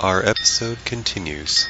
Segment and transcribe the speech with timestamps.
[0.00, 1.68] Our episode continues.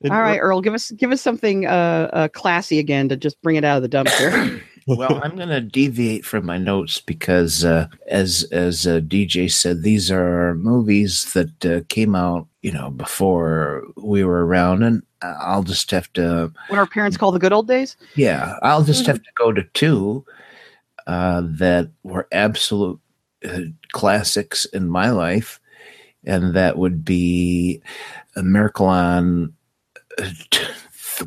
[0.00, 3.40] It- All right, Earl, give us give us something uh, uh classy again to just
[3.42, 4.60] bring it out of the dumpster.
[4.86, 9.82] well, I'm going to deviate from my notes because, uh, as as uh, DJ said,
[9.82, 15.62] these are movies that uh, came out, you know, before we were around, and I'll
[15.62, 17.96] just have to, what our parents call the good old days.
[18.16, 20.24] yeah, I'll just have to go to two
[21.06, 23.00] uh, that were absolute
[23.48, 23.60] uh,
[23.92, 25.58] classics in my life,
[26.26, 27.80] and that would be
[28.36, 29.52] A Miracle on.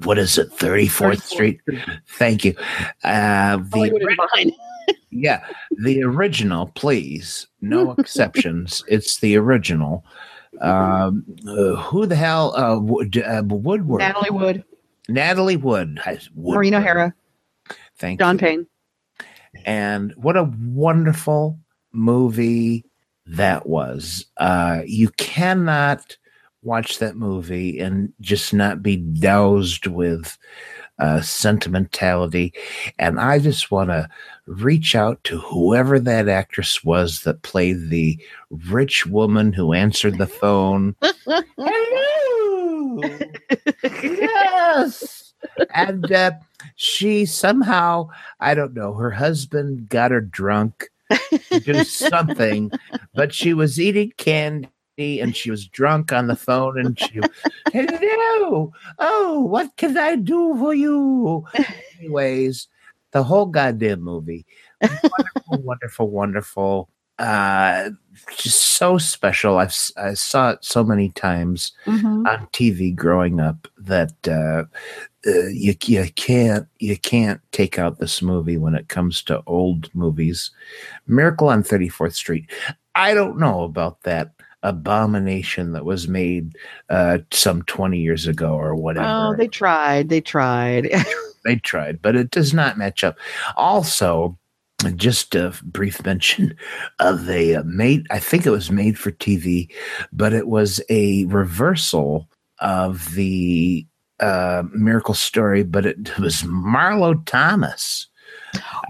[0.04, 0.52] What is it?
[0.52, 1.62] Thirty fourth Street.
[2.08, 2.56] Thank you.
[3.04, 4.54] Uh, the
[5.12, 5.44] yeah,
[5.84, 7.48] the original, please.
[7.62, 8.84] No exceptions.
[8.88, 10.06] It's the original.
[10.62, 12.56] Um, uh, who the hell?
[12.56, 14.00] Uh, Wood, uh, Woodward.
[14.00, 14.64] Natalie Wood,
[15.08, 16.00] Natalie Wood.
[16.04, 17.14] has- Maureen O'Hara,
[17.98, 18.40] Thank John you.
[18.40, 18.68] Payne.
[19.66, 21.60] And what a wonderful
[21.92, 22.86] movie
[23.30, 24.26] that was.
[24.38, 26.18] Uh, you cannot
[26.62, 30.38] watch that movie and just not be doused with
[31.00, 32.54] uh, sentimentality.
[32.98, 34.10] And I just want to
[34.46, 40.28] reach out to whoever that actress was that played the rich woman who answered the
[40.28, 40.96] phone.
[41.26, 43.02] Hello.
[43.94, 45.34] yes.
[45.74, 46.32] And uh,
[46.76, 48.10] she somehow,
[48.42, 50.90] I don't know, her husband got her drunk
[51.64, 52.72] do something,
[53.14, 57.20] but she was eating candy and she was drunk on the phone and she,
[57.72, 61.46] hello, oh, what can I do for you?
[62.00, 62.68] Anyways,
[63.12, 64.46] the whole goddamn movie,
[64.82, 66.90] wonderful, wonderful, wonderful.
[67.20, 67.90] Uh,
[68.38, 69.58] just so special.
[69.58, 72.28] I've I saw it so many times Mhm.
[72.28, 74.64] on TV growing up that uh,
[75.30, 79.94] uh, you you can't you can't take out this movie when it comes to old
[79.94, 80.52] movies.
[81.08, 82.50] Miracle on Thirty Fourth Street.
[82.96, 84.32] I don't know about that
[84.64, 86.56] abomination that was made
[86.90, 89.08] uh, some twenty years ago or whatever.
[89.08, 90.08] Oh, they tried.
[90.10, 90.90] They tried.
[91.46, 93.18] they tried, but it does not match up.
[93.58, 94.38] Also,
[94.96, 96.56] just a brief mention
[97.00, 99.70] of a uh, made, I think it was made for TV,
[100.14, 102.28] but it was a reversal
[102.60, 103.86] of the
[104.20, 108.08] uh, miracle story, but it was Marlo Thomas.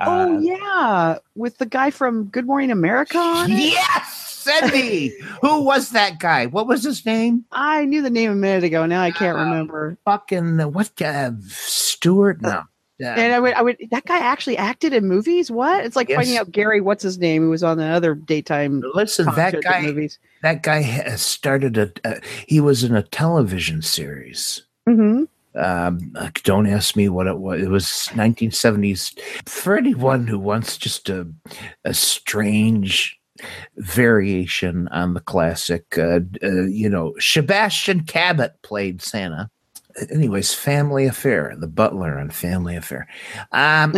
[0.02, 3.46] oh Uh, yeah, with the guy from Good Morning America.
[3.48, 5.14] yes, Cindy.
[5.42, 6.46] Who was that guy?
[6.46, 7.46] What was his name?
[7.52, 8.86] I knew the name a minute ago.
[8.86, 9.98] Now I can't Uh, remember.
[10.06, 11.00] Fucking what?
[11.02, 12.42] Uh, Stewart?
[12.42, 12.64] No.
[13.02, 13.78] Uh, And I would, I would.
[13.92, 15.50] That guy actually acted in movies.
[15.50, 15.86] What?
[15.86, 16.82] It's like finding out Gary.
[16.82, 17.44] What's his name?
[17.44, 19.82] Who was on the other daytime listen, that guy.
[19.82, 20.20] movies.
[20.42, 25.24] that guy has started a uh, he was in a television series hmm
[25.56, 29.18] um don't ask me what it was it was 1970s
[29.48, 31.28] for anyone who wants just a
[31.86, 33.20] a strange
[33.78, 39.50] variation on the classic uh, uh you know sebastian cabot played santa
[40.12, 43.08] anyways family affair the butler on family affair
[43.52, 43.92] um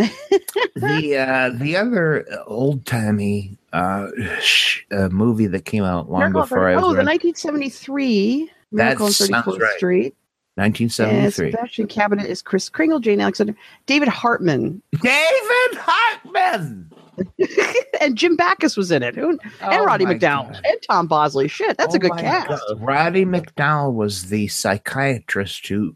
[0.76, 4.08] the uh the other old timey uh,
[4.40, 9.06] sh- uh movie that came out long Miracle before i was oh, the 1973 Miracle
[9.06, 9.76] on 34th right.
[9.76, 10.16] Street.
[10.56, 13.54] And 1973 Sebastian Cabot is Kris Kringle, Jane Alexander,
[13.86, 16.91] David Hartman, david hartman
[18.00, 19.14] and Jim Backus was in it.
[19.14, 20.60] Who, and Oh Roddy McDowell God.
[20.64, 21.48] and Tom Bosley.
[21.48, 22.48] Shit, that's Oh a good cast.
[22.48, 22.80] God.
[22.80, 25.94] Roddy McDowell was the psychiatrist who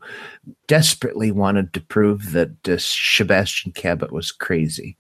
[0.67, 4.97] desperately wanted to prove that uh, Sebastian Cabot was crazy.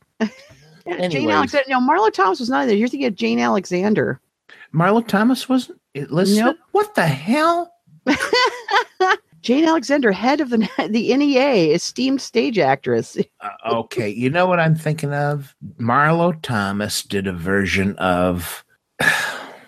[0.87, 1.65] Jane Alexander.
[1.69, 2.77] No, Marlo Thomas was not in there.
[2.77, 4.21] You're thinking of Jane Alexander.
[4.73, 6.45] Marlo Thomas wasn't listed?
[6.45, 6.57] Nope.
[6.73, 7.73] What the hell?
[9.47, 13.17] Jane Alexander, head of the the NEA, esteemed stage actress.
[13.41, 15.55] Uh, okay, you know what I'm thinking of?
[15.79, 18.65] Marlo Thomas did a version of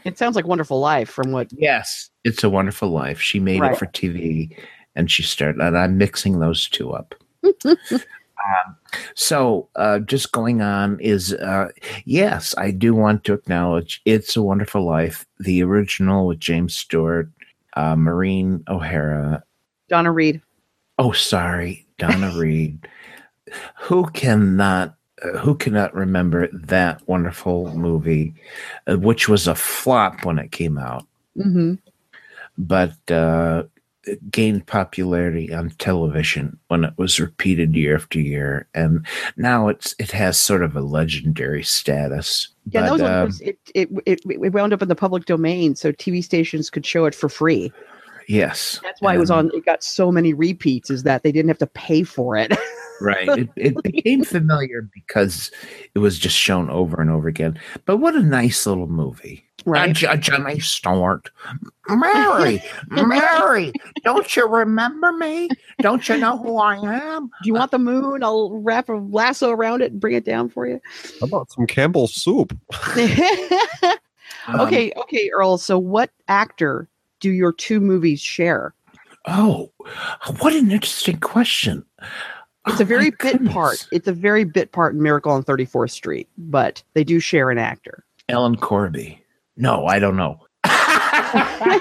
[0.04, 1.48] It sounds like Wonderful Life from what.
[1.52, 3.20] Yes, It's a Wonderful Life.
[3.20, 3.72] She made Right.
[3.72, 4.50] it for TV,
[4.96, 5.60] and she started.
[5.60, 7.14] And I'm mixing those two up.
[7.64, 7.78] um,
[9.14, 11.68] so, uh, just going on is uh,
[12.04, 17.30] yes, I do want to acknowledge "It's a Wonderful Life," the original with James Stewart,
[17.74, 19.44] uh, Maureen O'Hara.
[19.88, 20.40] Donna Reed.
[20.98, 22.86] Oh, sorry, Donna Reed.
[23.80, 24.94] Who cannot?
[25.22, 28.34] Uh, who cannot remember that wonderful movie,
[28.86, 31.06] uh, which was a flop when it came out?
[31.34, 31.74] hmm
[32.58, 33.62] but uh,
[34.30, 39.06] gained popularity on television when it was repeated year after year, and
[39.36, 42.48] now it's it has sort of a legendary status.
[42.70, 45.92] Yeah, but, was um, it, it it it wound up in the public domain, so
[45.92, 47.72] TV stations could show it for free.
[48.28, 49.50] Yes, That's why it was on.
[49.54, 52.52] It got so many repeats, is that they didn't have to pay for it.
[53.00, 55.52] Right, it, it became familiar because
[55.94, 57.56] it was just shown over and over again.
[57.84, 59.48] But what a nice little movie!
[59.64, 59.90] Right.
[59.90, 61.30] Uh, J- Jimmy Stewart.
[61.88, 63.72] Mary, Mary,
[64.02, 65.48] don't you remember me?
[65.80, 67.26] Don't you know who I am?
[67.26, 68.24] Do you want the moon?
[68.24, 70.80] I'll wrap a lasso around it and bring it down for you.
[71.20, 72.56] How about some Campbell's soup?
[74.46, 75.58] Um, okay, okay, Earl.
[75.58, 76.88] So, what actor
[77.20, 78.74] do your two movies share?
[79.26, 79.72] Oh,
[80.38, 81.84] what an interesting question.
[82.66, 83.52] It's Oh, a very bit goodness.
[83.52, 83.88] part.
[83.92, 87.58] It's a very bit part in Miracle on 34th Street, but they do share an
[87.58, 88.04] actor.
[88.28, 89.22] Ellen Corby.
[89.56, 90.40] No, I don't know.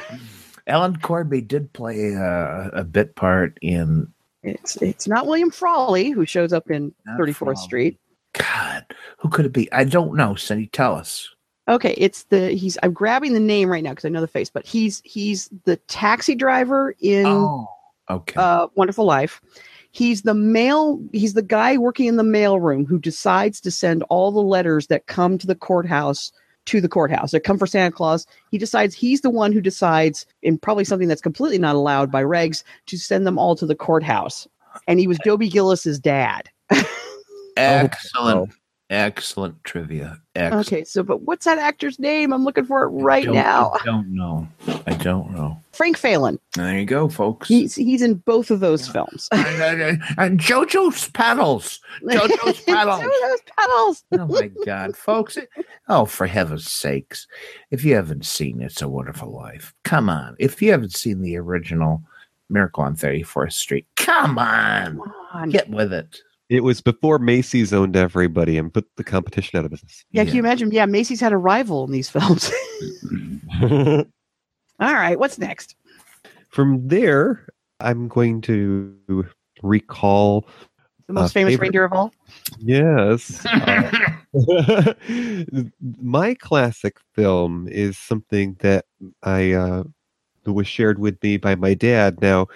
[0.67, 4.11] Ellen Corby did play a, a bit part in
[4.43, 7.55] It's it's not William Frawley who shows up in 34th Frawley.
[7.55, 7.99] Street.
[8.33, 8.85] God.
[9.19, 9.71] Who could it be?
[9.71, 10.35] I don't know.
[10.35, 11.29] Cindy, tell us.
[11.67, 14.49] Okay, it's the he's I'm grabbing the name right now because I know the face,
[14.49, 17.67] but he's he's the taxi driver in Oh,
[18.09, 18.35] okay.
[18.37, 19.41] uh, Wonderful Life.
[19.91, 21.01] He's the mail.
[21.11, 24.87] He's the guy working in the mail room who decides to send all the letters
[24.87, 26.31] that come to the courthouse
[26.65, 27.31] to the courthouse.
[27.31, 28.27] That come for Santa Claus.
[28.51, 32.23] He decides he's the one who decides, in probably something that's completely not allowed by
[32.23, 34.47] regs, to send them all to the courthouse.
[34.87, 36.49] And he was Dobie Gillis's dad.
[37.57, 38.51] excellent,
[38.89, 40.17] excellent trivia.
[40.35, 40.67] Excellent.
[40.67, 42.31] Okay, so but what's that actor's name?
[42.31, 43.71] I'm looking for it right Don't- now.
[43.79, 44.47] I don't know.
[44.85, 45.61] I don't know.
[45.73, 46.39] Frank Faylen.
[46.55, 47.47] There you go, folks.
[47.47, 49.27] He's he's in both of those films.
[49.31, 51.79] and, and JoJo's petals.
[52.03, 53.01] JoJo's petals.
[53.03, 54.03] JoJo's petals.
[54.13, 55.37] Oh my God, folks!
[55.89, 57.27] oh, for heaven's sakes!
[57.71, 60.35] If you haven't seen "It's a Wonderful Life," come on.
[60.39, 62.01] If you haven't seen the original
[62.49, 65.49] "Miracle on 34th Street," come on, Come on.
[65.49, 66.19] get with it.
[66.49, 70.05] It was before Macy's owned everybody and put the competition out of business.
[70.11, 70.71] Yeah, can you imagine?
[70.71, 72.51] Yeah, Macy's had a rival in these films.
[73.61, 75.75] All right, what's next?
[76.49, 77.47] From there,
[77.79, 78.95] I'm going to
[79.61, 80.47] recall
[81.07, 82.13] The most Uh, famous favorite- reindeer of all?
[82.59, 83.45] Yes.
[84.37, 84.93] Uh,
[86.01, 88.85] my classic film is something that
[89.23, 89.83] I uh,
[90.43, 92.21] that was shared with me by my dad.
[92.21, 92.47] Now,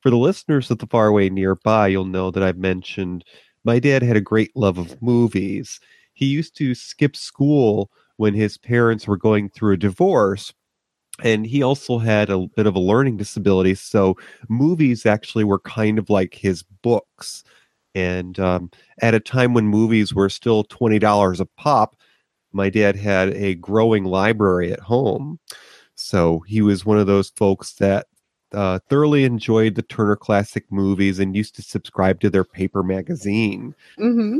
[0.00, 3.24] for the listeners of the faraway nearby, you'll know that I've mentioned
[3.64, 5.80] my dad had a great love of movies.
[6.14, 10.52] He used to skip school when his parents were going through a divorce.
[11.22, 13.74] And he also had a bit of a learning disability.
[13.74, 14.16] So
[14.48, 17.44] movies actually were kind of like his books.
[17.94, 18.70] And um,
[19.02, 21.96] at a time when movies were still $20 a pop,
[22.52, 25.38] my dad had a growing library at home.
[25.94, 28.06] So he was one of those folks that
[28.52, 33.74] uh, thoroughly enjoyed the Turner Classic movies and used to subscribe to their paper magazine.
[33.98, 34.38] Mm-hmm.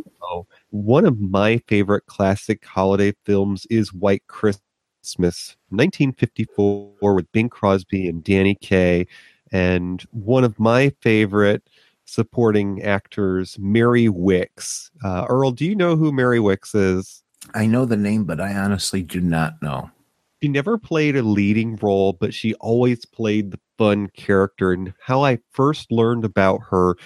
[0.71, 8.23] One of my favorite classic holiday films is White Christmas, 1954, with Bing Crosby and
[8.23, 9.07] Danny Kaye.
[9.53, 11.69] And one of my favorite
[12.05, 14.91] supporting actors, Mary Wickes.
[15.05, 17.23] Uh, Earl, do you know who Mary Wickes is?
[17.55, 19.91] I know the name, but I honestly do not know.
[20.43, 24.73] She never played a leading role, but she always played the fun character.
[24.73, 26.97] And how I first learned about her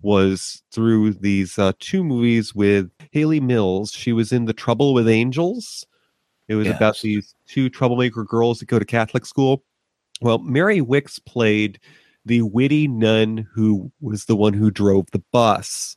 [0.00, 3.90] was through these uh, two movies with Hayley Mills.
[3.92, 5.86] She was in The Trouble with Angels.
[6.46, 9.64] It was about these two troublemaker girls that go to Catholic school.
[10.20, 11.80] Well, Mary Wickes played
[12.26, 15.96] the witty nun who was the one who drove the bus.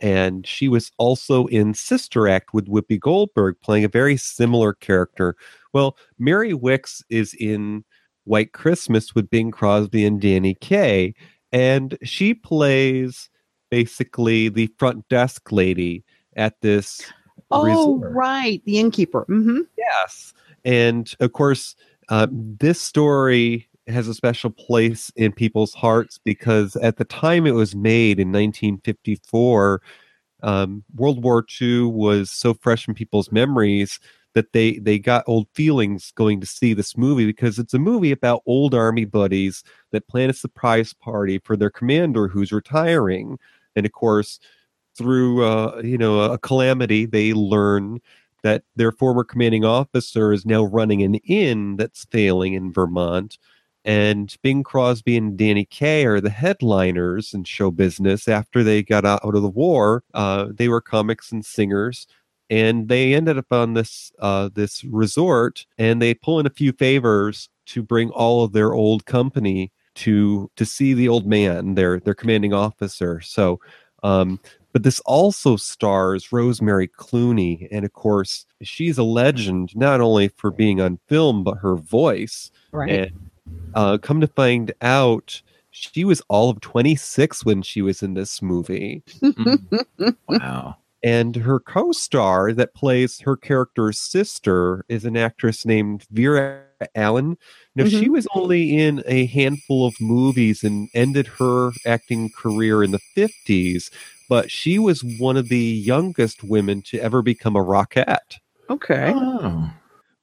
[0.00, 5.34] And she was also in Sister Act with Whoopi Goldberg, playing a very similar character.
[5.72, 7.84] Well, Mary Wickes is in
[8.24, 11.14] White Christmas with Bing Crosby and Danny Kaye,
[11.52, 13.28] and she plays
[13.70, 16.04] basically the front desk lady
[16.36, 17.00] at this
[17.50, 18.12] Oh, resort.
[18.12, 18.62] right.
[18.66, 19.24] The innkeeper.
[19.28, 19.60] Mm-hmm.
[19.78, 20.34] Yes.
[20.64, 21.74] And of course,
[22.10, 27.54] uh, this story has a special place in people's hearts because at the time it
[27.54, 29.80] was made in 1954,
[30.42, 33.98] um, World War II was so fresh in people's memories
[34.34, 38.12] that they, they got old feelings going to see this movie because it's a movie
[38.12, 43.38] about old army buddies that plan a surprise party for their commander who's retiring.
[43.74, 44.38] And of course,
[44.96, 48.00] through uh, you know a calamity, they learn
[48.42, 53.38] that their former commanding officer is now running an inn that's failing in Vermont.
[53.88, 59.06] And Bing Crosby and Danny Kaye are the headliners in show business after they got
[59.06, 60.04] out of the war.
[60.12, 62.06] Uh, they were comics and singers.
[62.50, 66.72] And they ended up on this uh, this resort, and they pull in a few
[66.72, 71.98] favors to bring all of their old company to to see the old man, their
[71.98, 73.22] their commanding officer.
[73.22, 73.58] So,
[74.02, 74.38] um,
[74.72, 80.50] but this also stars Rosemary Clooney, and of course, she's a legend not only for
[80.50, 82.50] being on film but her voice.
[82.72, 82.90] Right.
[82.90, 83.27] And
[83.74, 85.40] uh, come to find out,
[85.70, 89.02] she was all of 26 when she was in this movie.
[90.28, 90.76] Wow.
[91.02, 96.64] And her co star that plays her character's sister is an actress named Vera
[96.94, 97.38] Allen.
[97.76, 102.90] Now, she was only in a handful of movies and ended her acting career in
[102.90, 103.90] the 50s,
[104.28, 108.38] but she was one of the youngest women to ever become a rockette.
[108.68, 109.12] Okay.
[109.14, 109.70] Oh.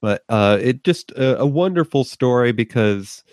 [0.06, 3.24] But uh, it just a, a wonderful story because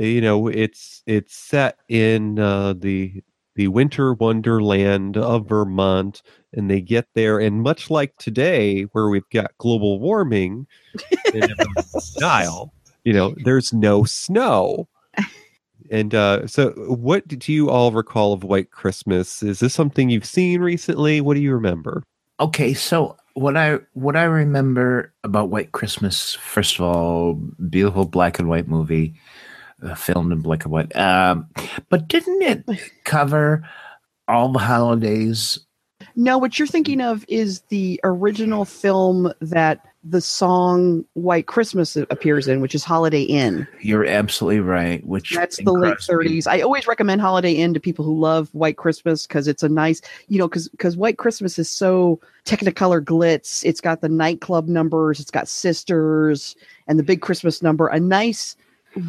[0.00, 3.22] uh, you know it's it's set in uh, the
[3.54, 6.22] the winter wonderland of Vermont,
[6.54, 10.66] and they get there, and much like today, where we've got global warming
[11.34, 11.50] in
[12.00, 12.72] style,
[13.04, 14.88] you know, there's no snow.
[15.90, 19.42] And uh, so, what do you all recall of White Christmas?
[19.42, 21.20] Is this something you've seen recently?
[21.20, 22.02] What do you remember?
[22.40, 27.34] Okay, so what I what I remember about White Christmas, first of all,
[27.68, 29.14] beautiful black and white movie,
[29.82, 30.94] uh, filmed in black and white.
[30.96, 31.48] Um,
[31.88, 32.64] but didn't it
[33.04, 33.68] cover
[34.28, 35.58] all the holidays?
[36.16, 42.48] No, what you're thinking of is the original film that the song White Christmas appears
[42.48, 43.66] in, which is Holiday Inn.
[43.80, 45.04] You're absolutely right.
[45.06, 46.46] Which That's the late 30s.
[46.46, 50.00] I always recommend Holiday Inn to people who love White Christmas because it's a nice,
[50.28, 53.64] you know, because because White Christmas is so Technicolor glitz.
[53.64, 56.56] It's got the nightclub numbers, it's got sisters,
[56.88, 57.86] and the big Christmas number.
[57.86, 58.56] A nice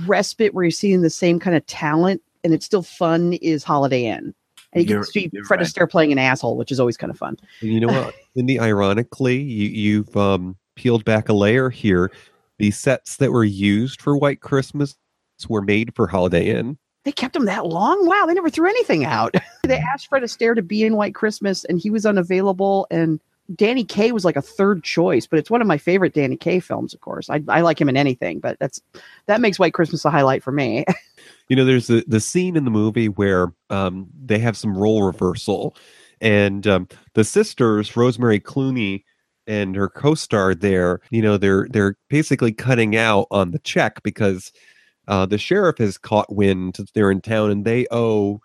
[0.05, 4.05] respite where you're seeing the same kind of talent and it's still fun is Holiday
[4.05, 4.33] Inn.
[4.73, 5.67] And you You're- can see Fred right.
[5.67, 7.37] Astaire playing an asshole, which is always kind of fun.
[7.61, 8.59] And you know what, Cindy?
[8.59, 12.11] Ironically, you, you've um, peeled back a layer here.
[12.59, 14.95] The sets that were used for White Christmas
[15.49, 16.77] were made for Holiday Inn.
[17.03, 18.07] They kept them that long?
[18.07, 19.35] Wow, they never threw anything out.
[19.63, 23.19] they asked Fred Astaire to be in White Christmas and he was unavailable and
[23.53, 26.61] Danny Kaye was like a third choice, but it's one of my favorite Danny Kaye
[26.61, 27.29] films, of course.
[27.29, 28.81] I, I like him in anything, but that's
[29.25, 30.85] that makes White Christmas a highlight for me.
[31.49, 35.03] You know, there's the, the scene in the movie where um, they have some role
[35.03, 35.75] reversal,
[36.21, 39.03] and um, the sisters, Rosemary Clooney
[39.47, 44.51] and her co-star there, you know, they're they're basically cutting out on the check because
[45.07, 48.41] uh, the sheriff has caught wind that they're in town and they owe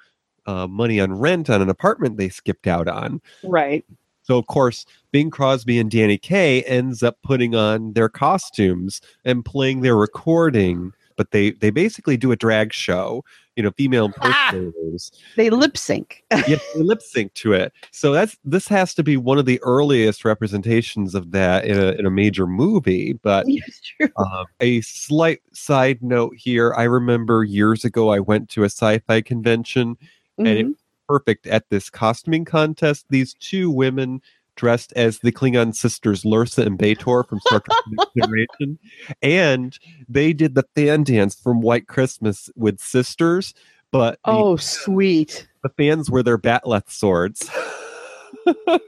[0.47, 3.21] uh, money on rent on an apartment they skipped out on.
[3.45, 3.85] right.
[4.23, 9.45] So of course, Bing Crosby and Danny Kaye ends up putting on their costumes and
[9.45, 13.25] playing their recording, but they they basically do a drag show,
[13.59, 14.51] you know, female Ah!
[14.53, 15.11] impersonators.
[15.37, 16.23] They lip sync.
[16.47, 17.73] Yet they lip sync to it.
[17.91, 21.91] So that's this has to be one of the earliest representations of that in a
[21.99, 23.15] in a major movie.
[23.15, 23.47] But
[24.17, 29.21] um, a slight side note here: I remember years ago I went to a sci-fi
[29.23, 29.97] convention
[30.39, 30.69] and it Mhm.
[30.69, 30.77] was
[31.09, 33.07] perfect at this costuming contest.
[33.11, 34.23] These two women
[34.59, 38.79] dressed as the Klingon sisters Lursa and B'Etor from Star Trek The Next Generation,
[39.23, 43.55] and they did the fan dance from White Christmas with sisters,
[43.93, 45.49] but the, Oh, sweet.
[45.63, 47.49] the fans were their bat'leth swords.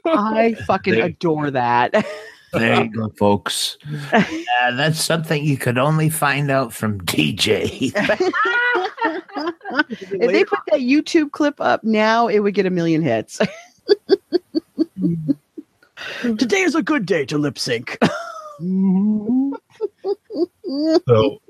[0.04, 2.04] I fucking They- adore that.
[2.52, 3.78] There you go, folks.
[4.12, 7.92] Uh, that's something you could only find out from DJ.
[9.88, 13.40] if they put that YouTube clip up now, it would get a million hits.
[16.22, 17.98] Today is a good day to lip sync.
[21.06, 21.40] so,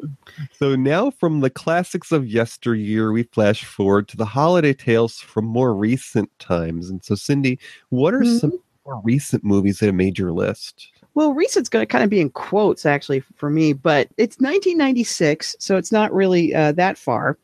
[0.53, 5.45] so now from the classics of yesteryear, we flash forward to the holiday tales from
[5.45, 6.89] more recent times.
[6.91, 10.93] And so, Cindy, what are some more recent movies that have made your list?
[11.15, 15.57] Well, recent's going to kind of be in quotes actually for me, but it's 1996,
[15.59, 17.37] so it's not really uh, that far.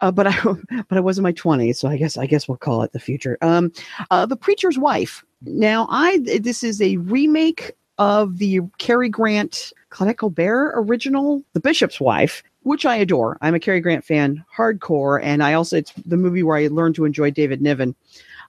[0.00, 0.36] Uh, but I
[0.88, 3.00] but I was in my 20s, so I guess I guess we'll call it the
[3.00, 3.38] future.
[3.40, 3.72] Um,
[4.10, 5.24] uh, the Preacher's Wife.
[5.46, 12.00] Now, I this is a remake of the Cary Grant Claudette Colbert original, The Bishop's
[12.00, 13.38] Wife, which I adore.
[13.40, 16.96] I'm a Cary Grant fan, hardcore, and I also it's the movie where I learned
[16.96, 17.94] to enjoy David Niven.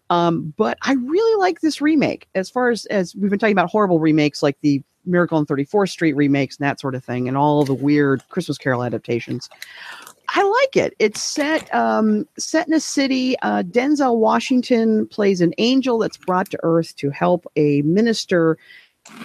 [0.10, 2.28] Um, but I really like this remake.
[2.36, 5.90] As far as as we've been talking about horrible remakes like the Miracle on 34th
[5.90, 9.50] Street remakes and that sort of thing, and all the weird Christmas Carol adaptations.
[10.30, 10.96] I like it.
[11.00, 13.38] It's set um, set in a city.
[13.40, 18.58] Uh, Denzel Washington plays an angel that's brought to Earth to help a minister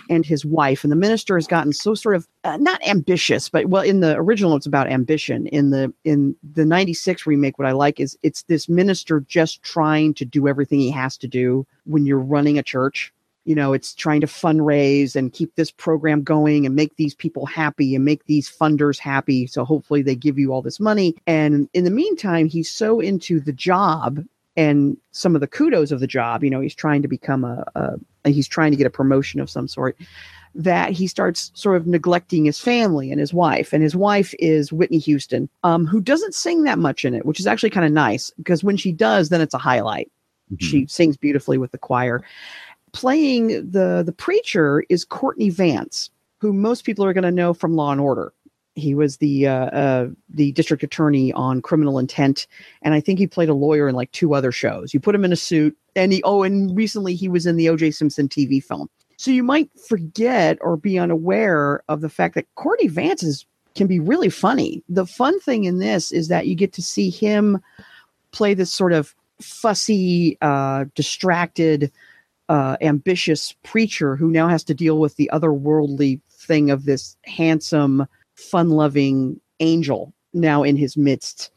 [0.08, 0.84] and his wife.
[0.84, 4.16] And the minister has gotten so sort of uh, not ambitious, but well, in the
[4.16, 5.46] original, it's about ambition.
[5.48, 10.14] In the in the '96 remake, what I like is it's this minister just trying
[10.14, 13.12] to do everything he has to do when you're running a church.
[13.50, 17.46] You know, it's trying to fundraise and keep this program going and make these people
[17.46, 19.48] happy and make these funders happy.
[19.48, 21.16] So hopefully they give you all this money.
[21.26, 24.24] And in the meantime, he's so into the job
[24.56, 26.44] and some of the kudos of the job.
[26.44, 29.50] You know, he's trying to become a, a he's trying to get a promotion of
[29.50, 29.96] some sort
[30.54, 33.72] that he starts sort of neglecting his family and his wife.
[33.72, 37.40] And his wife is Whitney Houston, um, who doesn't sing that much in it, which
[37.40, 40.08] is actually kind of nice because when she does, then it's a highlight.
[40.58, 42.24] She sings beautifully with the choir.
[42.92, 47.74] Playing the the preacher is Courtney Vance, who most people are going to know from
[47.74, 48.32] Law and Order.
[48.74, 52.46] He was the uh, uh, the district attorney on Criminal Intent,
[52.82, 54.94] and I think he played a lawyer in like two other shows.
[54.94, 57.68] You put him in a suit, and he oh, and recently he was in the
[57.68, 57.90] O.J.
[57.90, 58.88] Simpson TV film.
[59.16, 63.44] So you might forget or be unaware of the fact that Courtney Vance is
[63.74, 64.82] can be really funny.
[64.88, 67.60] The fun thing in this is that you get to see him
[68.32, 71.92] play this sort of fussy, uh, distracted,
[72.50, 78.04] uh, ambitious preacher who now has to deal with the otherworldly thing of this handsome,
[78.34, 81.52] fun loving angel now in his midst.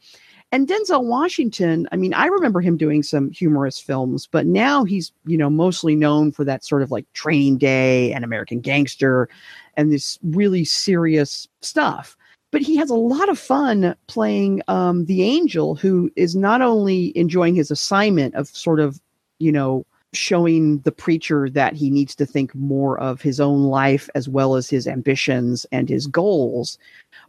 [0.52, 5.10] And Denzel Washington, I mean, I remember him doing some humorous films, but now he's,
[5.26, 9.28] you know, mostly known for that sort of like Training Day and American Gangster
[9.76, 12.16] and this really serious stuff.
[12.52, 17.16] But he has a lot of fun playing um, the angel who is not only
[17.18, 19.00] enjoying his assignment of sort of,
[19.40, 19.84] you know,
[20.16, 24.56] showing the preacher that he needs to think more of his own life as well
[24.56, 26.78] as his ambitions and his goals,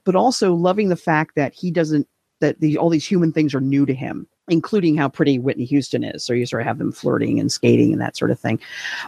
[0.04, 2.08] but also loving the fact that he doesn't
[2.42, 6.04] that the all these human things are new to him, including how pretty Whitney Houston
[6.04, 6.24] is.
[6.24, 8.60] So you sort of have them flirting and skating and that sort of thing.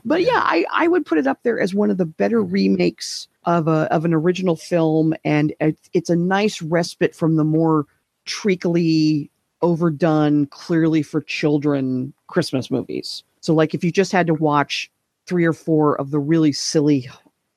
[0.05, 3.27] But yeah, I, I would put it up there as one of the better remakes
[3.45, 7.85] of a of an original film, and it's a nice respite from the more
[8.25, 9.29] treacly,
[9.61, 13.23] overdone, clearly for children Christmas movies.
[13.41, 14.89] So like if you just had to watch
[15.25, 17.09] three or four of the really silly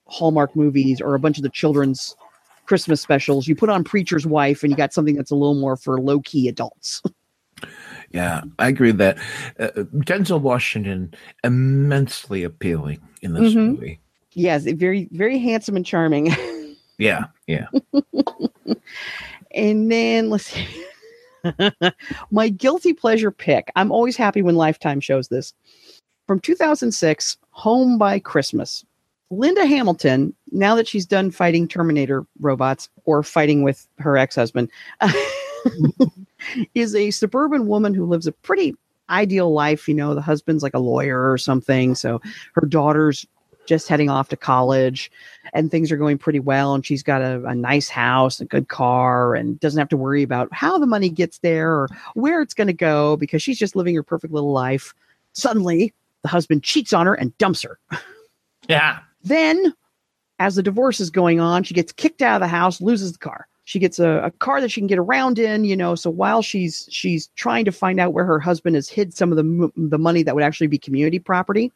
[0.07, 2.17] Hallmark movies or a bunch of the children's
[2.71, 3.49] Christmas specials.
[3.49, 6.21] You put on Preacher's Wife, and you got something that's a little more for low
[6.21, 7.03] key adults.
[8.13, 9.19] Yeah, I agree with that.
[9.61, 9.69] Uh,
[9.99, 13.75] Denzel Washington immensely appealing in this mm-hmm.
[13.75, 14.01] movie.
[14.33, 16.35] Yes, very very handsome and charming.
[16.99, 17.67] yeah, yeah.
[19.55, 20.67] and then let's see.
[22.31, 23.71] My guilty pleasure pick.
[23.77, 25.55] I'm always happy when Lifetime shows this.
[26.27, 28.85] From 2006, Home by Christmas.
[29.31, 34.71] Linda Hamilton, now that she's done fighting Terminator robots or fighting with her ex husband,
[36.75, 38.75] is a suburban woman who lives a pretty
[39.09, 39.89] ideal life.
[39.89, 41.95] You know, the husband's like a lawyer or something.
[41.95, 42.21] So
[42.55, 43.27] her daughter's
[43.67, 45.11] just heading off to college
[45.53, 46.75] and things are going pretty well.
[46.75, 50.23] And she's got a, a nice house, a good car, and doesn't have to worry
[50.23, 53.77] about how the money gets there or where it's going to go because she's just
[53.77, 54.95] living her perfect little life.
[55.33, 57.79] Suddenly, the husband cheats on her and dumps her.
[58.69, 59.01] Yeah.
[59.23, 59.75] Then,
[60.39, 63.19] as the divorce is going on, she gets kicked out of the house, loses the
[63.19, 63.47] car.
[63.65, 65.95] She gets a, a car that she can get around in, you know.
[65.95, 69.37] So while she's she's trying to find out where her husband has hid some of
[69.37, 71.71] the the money that would actually be community property,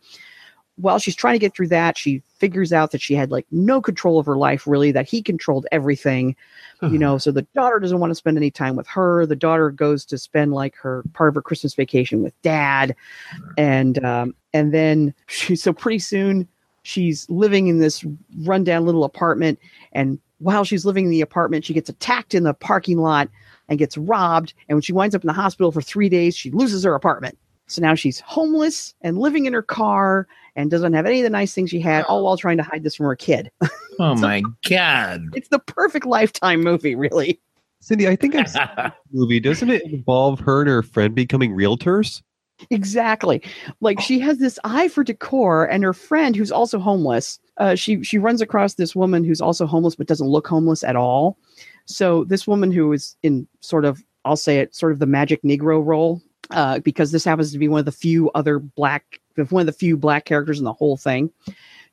[0.77, 3.81] while she's trying to get through that, she figures out that she had like no
[3.81, 6.35] control of her life, really, that he controlled everything,
[6.83, 7.17] you know.
[7.17, 9.25] So the daughter doesn't want to spend any time with her.
[9.25, 12.97] The daughter goes to spend like her part of her Christmas vacation with dad,
[13.57, 16.49] and um, and then she so pretty soon
[16.83, 18.05] she's living in this
[18.41, 19.59] rundown little apartment
[19.93, 23.29] and while she's living in the apartment she gets attacked in the parking lot
[23.69, 26.51] and gets robbed and when she winds up in the hospital for three days she
[26.51, 31.07] loses her apartment so now she's homeless and living in her car and doesn't have
[31.07, 33.17] any of the nice things she had all while trying to hide this from her
[33.17, 33.51] kid.
[34.01, 35.23] Oh so my god.
[35.37, 37.41] it's the perfect lifetime movie really.
[37.81, 38.67] Cindy i think i've seen
[39.13, 39.39] movie.
[39.39, 42.21] Doesn't it involve her and her friend becoming realtors?
[42.71, 43.43] Exactly.
[43.81, 48.03] Like she has this eye for decor, and her friend, who's also homeless, uh, she
[48.03, 51.39] she runs across this woman who's also homeless but doesn't look homeless at all.
[51.87, 55.43] So this woman who is in sort of, I'll say it, sort of the magic
[55.43, 59.61] Negro role, uh, because this happens to be one of the few other black, one
[59.61, 61.31] of the few black characters in the whole thing.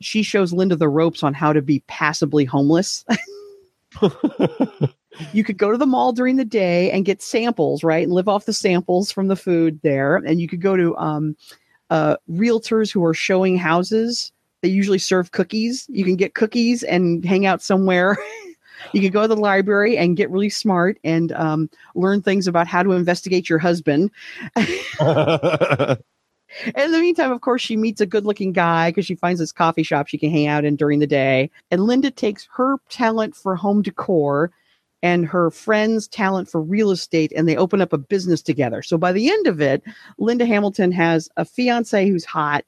[0.02, 3.06] She shows Linda the ropes on how to be passably homeless.
[5.34, 8.04] you could go to the mall during the day and get samples, right?
[8.04, 10.16] And live off the samples from the food there.
[10.18, 11.36] And you could go to um,
[11.90, 14.32] uh, realtors who are showing houses.
[14.62, 15.86] They usually serve cookies.
[15.90, 18.18] You can get cookies and hang out somewhere.
[18.94, 22.68] you could go to the library and get really smart and um, learn things about
[22.68, 24.12] how to investigate your husband.
[24.56, 24.62] in
[26.92, 29.84] the meantime, of course, she meets a good looking guy because she finds this coffee
[29.84, 31.50] shop she can hang out in during the day.
[31.70, 34.52] And Linda takes her talent for home decor
[35.04, 38.82] and her friend's talent for real estate and they open up a business together.
[38.82, 39.82] So by the end of it,
[40.18, 42.66] Linda Hamilton has a fiance who's hot,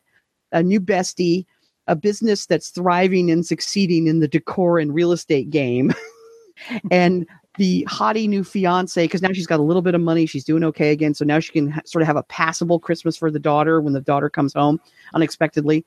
[0.51, 1.45] a new bestie,
[1.87, 5.93] a business that's thriving and succeeding in the decor and real estate game.
[6.91, 10.43] and the hottie new fiance, because now she's got a little bit of money, she's
[10.43, 11.13] doing okay again.
[11.13, 13.93] So now she can ha- sort of have a passable Christmas for the daughter when
[13.93, 14.79] the daughter comes home
[15.13, 15.85] unexpectedly.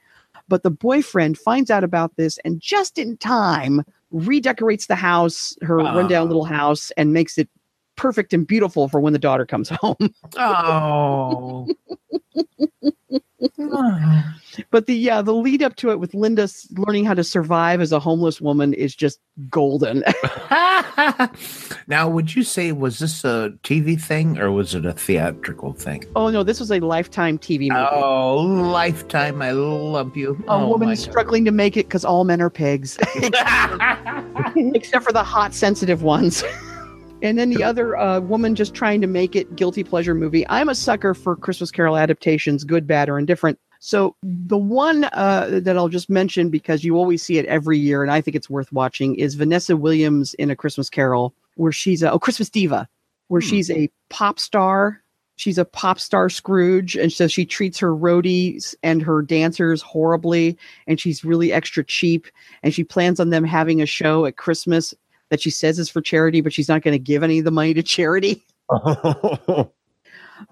[0.49, 5.81] But the boyfriend finds out about this and just in time redecorates the house, her
[5.81, 5.85] oh.
[5.85, 7.49] rundown little house, and makes it
[7.97, 9.97] perfect and beautiful for when the daughter comes home.
[10.37, 11.67] oh.
[14.71, 17.93] But the yeah, the lead up to it with Linda learning how to survive as
[17.93, 19.21] a homeless woman is just
[19.51, 20.03] golden.
[21.87, 26.05] now, would you say was this a TV thing or was it a theatrical thing?
[26.17, 27.87] oh no, this was a lifetime TV movie.
[27.93, 29.43] Oh, lifetime!
[29.43, 30.43] I love you.
[30.49, 32.97] a oh, woman struggling to make it because all men are pigs,
[34.57, 36.43] except for the hot, sensitive ones.
[37.23, 40.47] And then the other uh, woman just trying to make it guilty pleasure movie.
[40.49, 43.59] I'm a sucker for Christmas Carol adaptations, good, bad, or indifferent.
[43.79, 48.03] So the one uh, that I'll just mention because you always see it every year,
[48.03, 52.03] and I think it's worth watching, is Vanessa Williams in A Christmas Carol, where she's
[52.03, 52.89] a oh Christmas diva,
[53.29, 53.49] where Hmm.
[53.49, 55.03] she's a pop star.
[55.39, 60.57] She's a pop star Scrooge, and so she treats her roadies and her dancers horribly,
[60.87, 62.27] and she's really extra cheap.
[62.63, 64.95] And she plans on them having a show at Christmas
[65.31, 67.51] that she says is for charity, but she's not going to give any of the
[67.51, 68.45] money to charity.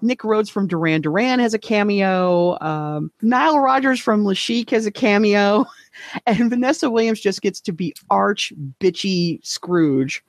[0.01, 2.59] Nick Rhodes from Duran Duran has a cameo.
[2.59, 5.65] Um, Nile Rodgers from La Chic has a cameo.
[6.25, 10.21] And Vanessa Williams just gets to be arch bitchy Scrooge.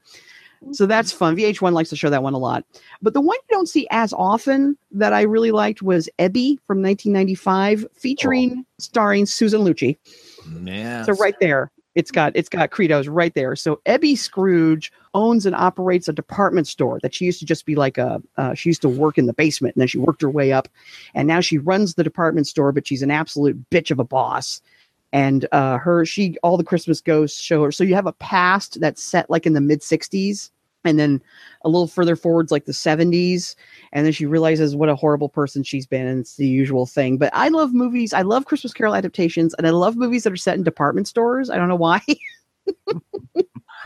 [0.71, 1.37] So that's fun.
[1.37, 2.65] VH1 likes to show that one a lot.
[3.03, 6.83] But the one you don't see as often that I really liked was Ebbie from
[6.83, 9.97] 1995, featuring starring Susan Lucci.
[10.63, 11.03] yeah.
[11.03, 13.57] So right there, it's got it's got Credos right there.
[13.57, 17.75] So Ebbie Scrooge owns and operates a department store that she used to just be
[17.75, 20.31] like a uh, she used to work in the basement and then she worked her
[20.31, 20.69] way up,
[21.15, 22.71] and now she runs the department store.
[22.71, 24.61] But she's an absolute bitch of a boss.
[25.13, 27.73] And uh, her she all the Christmas ghosts show her.
[27.73, 30.51] So you have a past that's set like in the mid '60s,
[30.87, 31.23] and then
[31.63, 33.55] a little further forwards like the 70s
[33.93, 37.19] and then she realizes what a horrible person she's been and it's the usual thing.
[37.19, 38.13] But i love movies.
[38.13, 41.51] I love christmas carol adaptations and i love movies that are set in department stores.
[41.51, 42.01] I don't know why.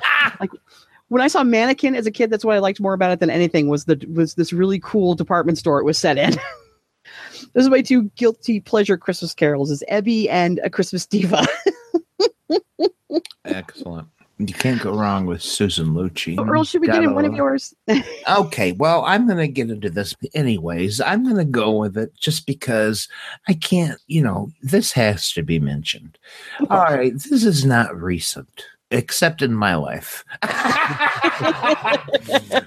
[0.02, 0.34] Ah!
[0.40, 0.50] Like
[1.08, 3.28] when i saw mannequin as a kid that's what i liked more about it than
[3.28, 6.34] anything was the was this really cool department store it was set in.
[7.52, 11.44] This is my two guilty pleasure christmas carols is ebbie and a christmas diva.
[13.44, 14.08] Excellent.
[14.40, 16.36] You can't go wrong with Susan Lucci.
[16.38, 17.74] Oh, earl should we get in one of yours
[18.28, 20.98] Okay, well, I'm going to get into this anyways.
[21.02, 23.06] I'm going to go with it just because
[23.48, 26.16] I can't, you know, this has to be mentioned.
[26.70, 30.24] All right, this is not recent, except in my life,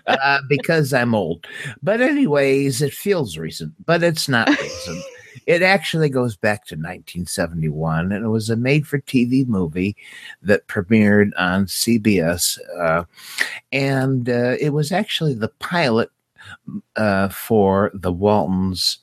[0.07, 1.47] uh, because I'm old.
[1.81, 5.03] But, anyways, it feels recent, but it's not recent.
[5.47, 9.95] It actually goes back to 1971, and it was a made for TV movie
[10.41, 12.59] that premiered on CBS.
[12.79, 13.03] Uh,
[13.71, 16.09] and uh, it was actually the pilot
[16.95, 18.99] uh, for the Waltons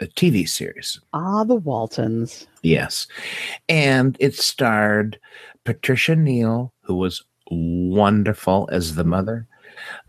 [0.00, 1.00] uh, TV series.
[1.12, 3.06] ah the waltons Yes.
[3.68, 5.18] And it starred
[5.64, 9.46] Patricia Neal, who was wonderful as the mother,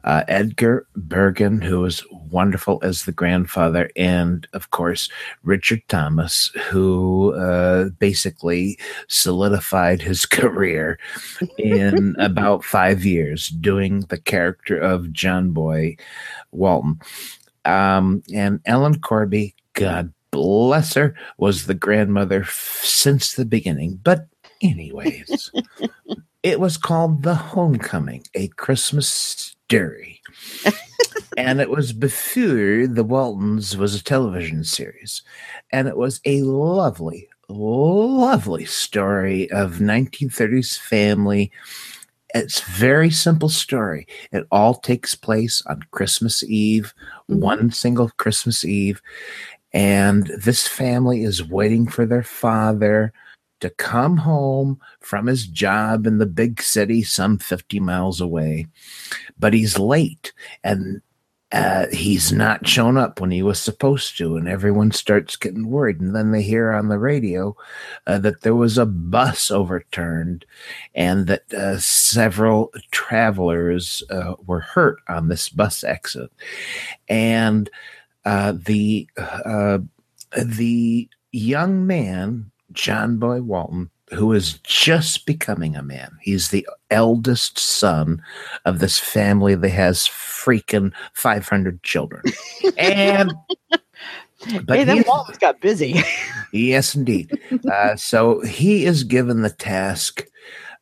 [0.04, 5.10] uh, Edgar Bergen, who was wonderful as the grandfather, and of course,
[5.44, 11.00] Richard Thomas, who uh, basically solidified his career
[11.58, 15.98] in about five years doing the character of John Boy
[16.52, 17.00] Walton.
[17.66, 24.00] Um, and Ellen Corby, God bless her, was the grandmother f- since the beginning.
[24.04, 24.28] But,
[24.62, 25.52] anyways,
[26.44, 30.22] it was called The Homecoming, a Christmas story.
[31.38, 35.22] and it was before The Waltons was a television series.
[35.72, 41.52] And it was a lovely, lovely story of 1930s family.
[42.34, 44.08] It's very simple story.
[44.32, 46.94] It all takes place on Christmas Eve,
[47.30, 47.40] Mhm.
[47.40, 49.02] one single Christmas Eve.
[49.74, 53.14] And this family is waiting for their father
[53.60, 58.68] to come home from his job in the big city, some 50 miles away.
[59.38, 61.02] But he's late and
[61.52, 64.36] uh, he's not shown up when he was supposed to.
[64.36, 66.02] And everyone starts getting worried.
[66.02, 67.56] And then they hear on the radio
[68.08, 70.46] uh, that there was a bus overturned
[70.96, 76.34] and that uh, several travelers uh, were hurt on this bus accident.
[77.08, 77.70] And
[78.26, 79.80] uh, the uh,
[80.36, 86.12] the young man, John Boy Walton, who is just becoming a man.
[86.22, 88.22] He's the eldest son
[88.66, 92.22] of this family that has freaking 500 children.
[92.78, 93.34] And
[94.66, 95.96] but hey he's- waltons got busy
[96.52, 97.40] Yes, indeed.
[97.72, 100.26] uh, so he is given the task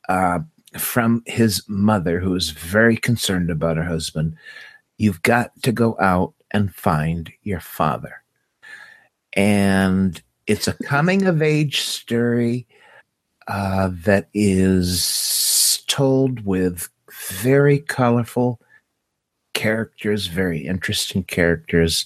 [0.10, 0.40] uh,
[0.78, 4.36] from his mother, who is very concerned about her husband.
[4.98, 8.24] You've got to go out and find your father.
[9.34, 12.68] And it's a coming of age story
[13.48, 16.90] uh, that is told with
[17.40, 18.60] very colorful
[19.54, 22.06] characters, very interesting characters.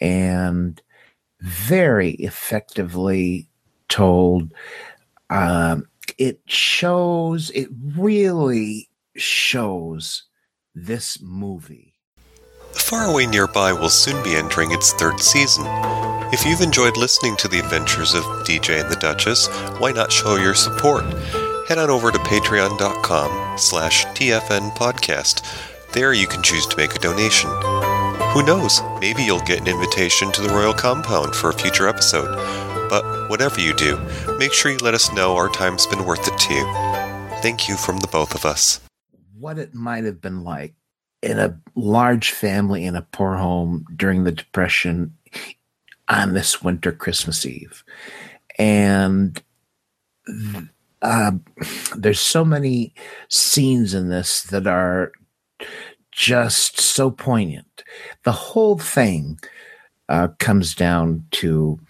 [0.00, 0.82] And
[1.42, 3.48] very effectively
[3.88, 4.52] told.
[5.30, 5.86] Um,
[6.18, 10.24] it shows, it really shows
[10.74, 11.91] this movie.
[12.74, 15.64] Faraway Nearby will soon be entering its third season.
[16.32, 20.36] If you've enjoyed listening to the adventures of DJ and the Duchess, why not show
[20.36, 21.04] your support?
[21.68, 25.42] Head on over to patreon.com slash TFN podcast.
[25.92, 27.50] There you can choose to make a donation.
[28.32, 32.34] Who knows, maybe you'll get an invitation to the Royal Compound for a future episode.
[32.88, 33.98] But whatever you do,
[34.38, 36.64] make sure you let us know our time's been worth it to you.
[37.42, 38.80] Thank you from the both of us.
[39.38, 40.74] What it might have been like
[41.22, 45.16] in a large family in a poor home during the Depression
[46.08, 47.84] on this winter Christmas Eve.
[48.58, 49.40] And
[51.00, 51.32] uh,
[51.96, 52.94] there's so many
[53.28, 55.12] scenes in this that are
[56.10, 57.84] just so poignant.
[58.24, 59.38] The whole thing
[60.08, 61.80] uh, comes down to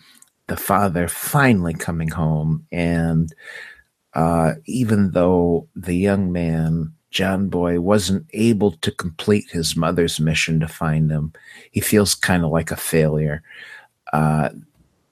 [0.46, 2.66] the father finally coming home.
[2.70, 3.34] And
[4.14, 10.58] uh, even though the young man, John Boy, wasn't able to complete his mother's mission
[10.60, 11.32] to find him,
[11.70, 13.42] he feels kind of like a failure.
[14.12, 14.48] Uh,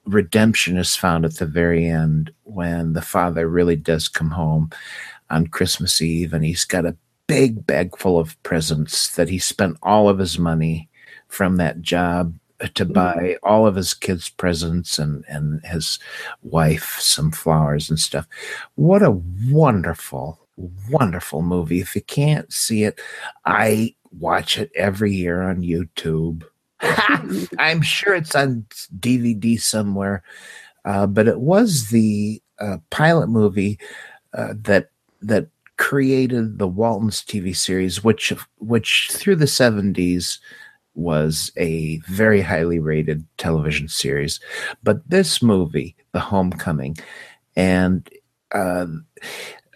[0.07, 4.71] redemption is found at the very end when the father really does come home
[5.29, 9.77] on Christmas Eve and he's got a big bag full of presents that he spent
[9.83, 10.89] all of his money
[11.29, 12.35] from that job
[12.75, 12.93] to Mm-hmm.
[12.93, 15.99] buy all of his kids presents and and his
[16.43, 18.27] wife some flowers and stuff
[18.75, 20.39] what a wonderful
[20.90, 23.01] wonderful movie if you can't see it
[23.44, 26.44] i watch it every year on youtube
[27.59, 28.66] i'm sure it's on
[28.99, 30.23] dvd somewhere
[30.85, 33.79] uh, but it was the uh, pilot movie
[34.35, 34.90] uh, that
[35.23, 40.38] that created the Waltons TV series, which which through the seventies
[40.94, 44.40] was a very highly rated television series.
[44.83, 46.96] But this movie, The Homecoming,
[47.57, 48.09] and
[48.53, 48.87] uh,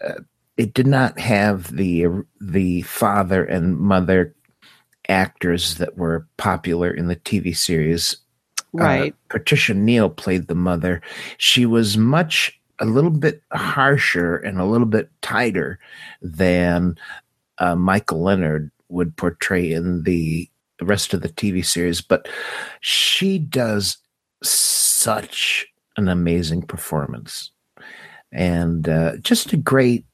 [0.07, 0.20] uh,
[0.57, 2.07] it did not have the
[2.40, 4.35] the father and mother
[5.09, 8.17] actors that were popular in the TV series
[8.75, 9.12] Right.
[9.12, 11.01] uh, Patricia Neal played the mother.
[11.38, 15.79] She was much a little bit harsher and a little bit tighter
[16.21, 16.97] than
[17.59, 22.29] uh, Michael Learned would portray in the, the rest of the TV series, but
[22.81, 23.97] she does
[24.43, 27.53] such an amazing performance
[28.33, 30.05] and uh, just a great,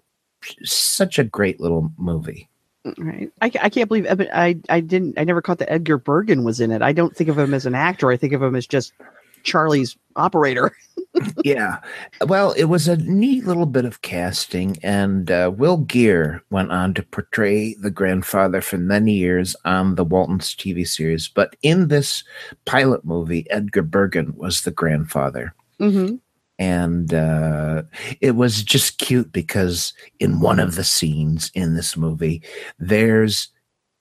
[0.64, 2.48] such a great little movie.
[2.96, 3.30] Right.
[3.42, 6.70] I, I can't believe I I didn't I never caught that Edgar Bergen was in
[6.70, 6.80] it.
[6.80, 8.10] I don't think of him as an actor.
[8.10, 8.94] I think of him as just
[9.42, 10.74] Charlie's operator.
[11.44, 11.78] yeah.
[12.26, 16.94] Well, it was a neat little bit of casting, and uh, Will Geer went on
[16.94, 21.28] to portray the grandfather for many years on the Waltons TV series.
[21.28, 22.24] But in this
[22.64, 25.54] pilot movie, Edgar Bergen was the grandfather.
[25.80, 26.16] Mm-hmm.
[26.60, 27.84] And uh,
[28.20, 32.42] it was just cute because in one of the scenes in this movie,
[32.78, 33.48] there's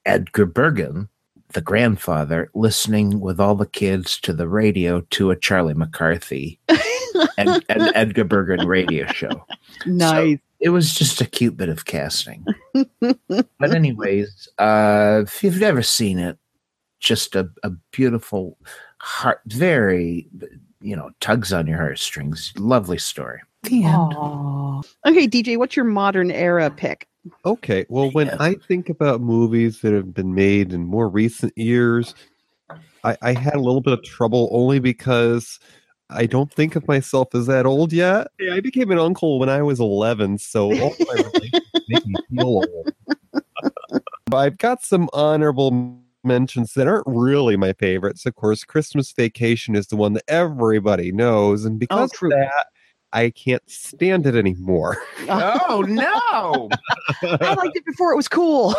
[0.05, 1.07] Edgar Bergen,
[1.53, 6.59] the grandfather, listening with all the kids to the radio to a Charlie McCarthy
[7.37, 9.45] and, and Edgar Bergen radio show.
[9.85, 10.37] Nice.
[10.59, 12.45] It was just a cute bit of casting.
[12.73, 16.37] but anyways, uh, if you've never seen it,
[16.99, 18.57] just a, a beautiful
[18.97, 20.27] heart, very,
[20.81, 22.53] you know, tugs on your heartstrings.
[22.57, 23.41] Lovely story.
[23.63, 23.95] The end.
[23.95, 24.81] Aw.
[25.05, 27.07] Okay, DJ, what's your modern era pick?
[27.45, 28.37] Okay, well, when Yeah.
[28.39, 32.15] I think about movies that have been made in more recent years,
[33.03, 35.59] I, I had a little bit of trouble only because
[36.09, 38.27] I don't think of myself as that old yet.
[38.39, 42.15] Yeah, I became an uncle when I was 11, so all my relations make me
[42.29, 42.93] feel old.
[44.33, 48.25] I've got some honorable mentions that aren't really my favorites.
[48.25, 52.31] Of course, Christmas Vacation is the one that everybody knows, and oh, because true.
[52.31, 52.67] of that,
[53.11, 54.97] I can't stand it anymore.
[55.31, 56.69] Oh no!
[57.21, 58.73] I liked it before it was cool.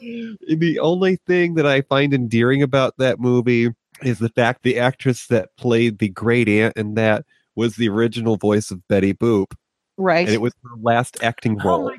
[0.00, 3.70] the only thing that I find endearing about that movie
[4.02, 7.24] is the fact the actress that played the great aunt in that
[7.56, 9.54] was the original voice of Betty Boop,
[9.98, 10.26] Right.
[10.26, 11.74] and it was her last acting role.
[11.74, 11.96] oh role.
[11.96, 11.98] my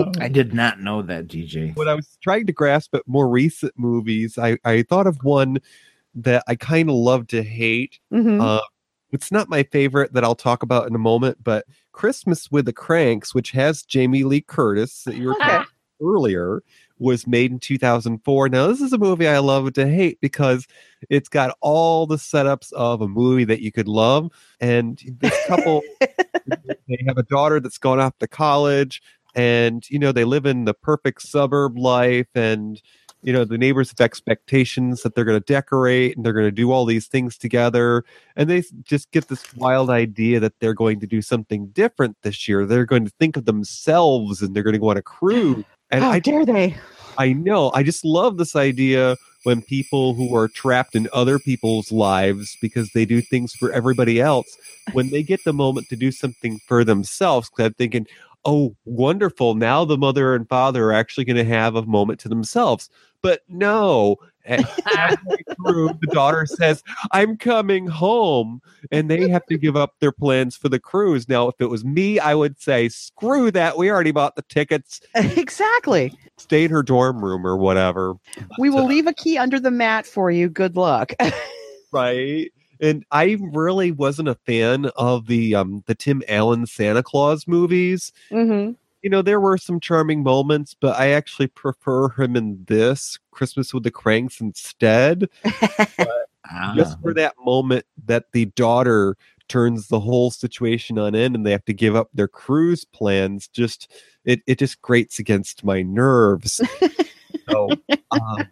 [0.00, 0.18] god!
[0.20, 1.76] I did not know that, DJ.
[1.76, 5.58] when I was trying to grasp at more recent movies, I, I thought of one
[6.14, 7.98] that I kind of love to hate.
[8.12, 8.40] Mhm.
[8.40, 8.62] Uh,
[9.12, 12.72] it's not my favorite that I'll talk about in a moment, but Christmas with the
[12.72, 15.62] Cranks, which has Jamie Lee Curtis that you were Okay.
[16.02, 16.62] Earlier,
[16.98, 18.48] was made in 2004.
[18.48, 20.66] Now, this is a movie I love to hate because
[21.10, 24.30] it's got all the setups of a movie that you could love.
[24.60, 25.82] And this couple,
[26.46, 29.02] they have a daughter that's gone off to college,
[29.34, 32.80] and you know they live in the perfect suburb life, and
[33.24, 36.52] you know the neighbors have expectations that they're going to decorate and they're going to
[36.52, 38.04] do all these things together
[38.36, 42.46] and they just get this wild idea that they're going to do something different this
[42.46, 45.64] year they're going to think of themselves and they're going to go on a cruise
[45.94, 46.76] and How i dare they?
[47.18, 47.70] I know.
[47.72, 52.90] I just love this idea when people who are trapped in other people's lives because
[52.90, 54.56] they do things for everybody else,
[54.92, 58.06] when they get the moment to do something for themselves, because I'm thinking,
[58.44, 59.54] oh, wonderful.
[59.54, 62.90] Now the mother and father are actually going to have a moment to themselves.
[63.24, 66.82] But no, and halfway through, the daughter says,
[67.12, 68.60] I'm coming home.
[68.92, 71.26] And they have to give up their plans for the cruise.
[71.26, 73.78] Now, if it was me, I would say, screw that.
[73.78, 76.12] We already bought the tickets exactly.
[76.36, 78.16] stay in her dorm room or whatever.
[78.58, 80.48] We will leave a key under the mat for you.
[80.50, 81.14] Good luck.
[81.92, 82.50] Right.
[82.80, 88.10] And I really wasn't a fan of the um the Tim Allen Santa Claus movies.
[88.30, 88.72] hmm
[89.04, 93.74] You know, there were some charming moments, but I actually prefer him in this Christmas
[93.74, 95.28] with the Cranks instead.
[96.50, 96.74] Ah.
[96.76, 99.16] Just for that moment that the daughter
[99.48, 103.48] turns the whole situation on end and they have to give up their cruise plans.
[103.48, 103.90] Just
[104.24, 106.60] it it just grates against my nerves.
[107.48, 107.70] so
[108.10, 108.48] um,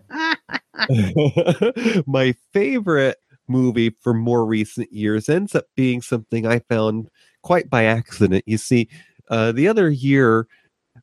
[2.06, 7.10] my favorite movie for more recent years ends up being something I found
[7.42, 8.44] quite by accident.
[8.46, 8.88] You see,
[9.32, 10.46] uh, the other year,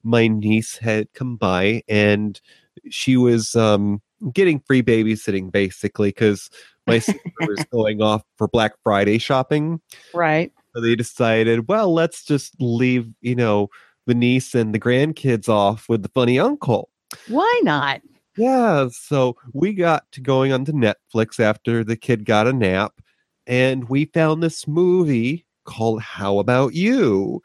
[0.03, 2.39] my niece had come by and
[2.89, 6.49] she was um, getting free babysitting basically because
[6.85, 9.81] my sister was going off for Black Friday shopping.
[10.13, 10.53] right.
[10.75, 13.69] So they decided, well, let's just leave, you know,
[14.05, 16.91] the niece and the grandkids off with the funny uncle.
[17.27, 18.01] Why not?
[18.37, 23.01] Yeah, so we got to going on onto Netflix after the kid got a nap,
[23.47, 27.41] and we found this movie called How About You?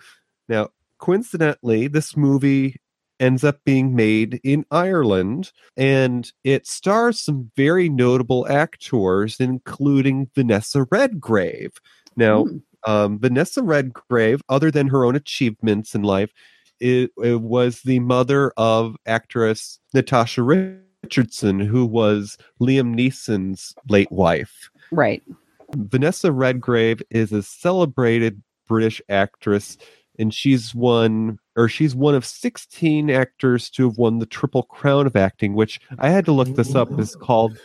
[0.49, 0.69] Now,
[1.05, 2.77] coincidentally, this movie
[3.21, 10.87] ends up being made in Ireland, and it stars some very notable actors, including Vanessa
[10.91, 11.73] Redgrave.
[12.17, 12.57] Now, Hmm.
[12.87, 16.33] um, Vanessa Redgrave, other than her own achievements in life,
[16.81, 24.71] it, it was the mother of actress Natasha Richardson, who was Liam Neeson's late wife.
[24.91, 25.23] Right.
[25.77, 29.77] Vanessa Redgrave is a celebrated British actress,
[30.19, 35.07] and she's one or she's one of 16 actors to have won the Triple Crown
[35.07, 37.57] of acting, which I had to look this up is called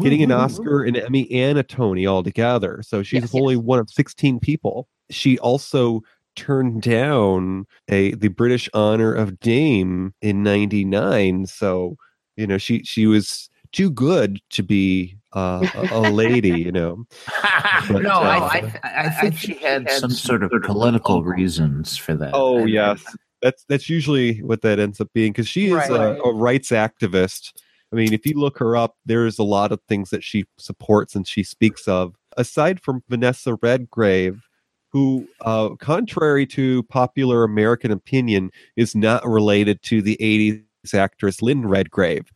[0.00, 2.82] getting an Oscar, an Emmy, and a Tony all together.
[2.82, 4.88] So she's Yes, only one of 16 people.
[5.10, 6.02] She also
[6.36, 11.46] turned down a the British honor of Dame in 99.
[11.46, 11.96] So,
[12.36, 17.04] you know, she she was too good to be uh, a, a lady, you know.
[17.90, 21.96] no, But, I, uh, I, th- I think she had some sort of political reasons
[21.96, 22.30] for that.
[22.34, 25.90] Oh I- yes, that's that's usually what that ends up being because she is Right.
[25.90, 27.52] a, a rights activist.
[27.92, 31.14] I mean, if you look her up, there's a lot of things that she supports
[31.14, 32.14] and she speaks of.
[32.36, 34.42] Aside from Vanessa Redgrave,
[34.90, 40.62] who, uh, contrary to popular American opinion, is not related to the '80s
[40.94, 42.30] actress Lynn Redgrave.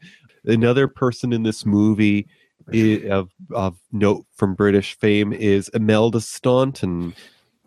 [0.44, 2.27] Another person in this movie
[2.72, 7.14] i- of of note from British fame is Imelda Staunton,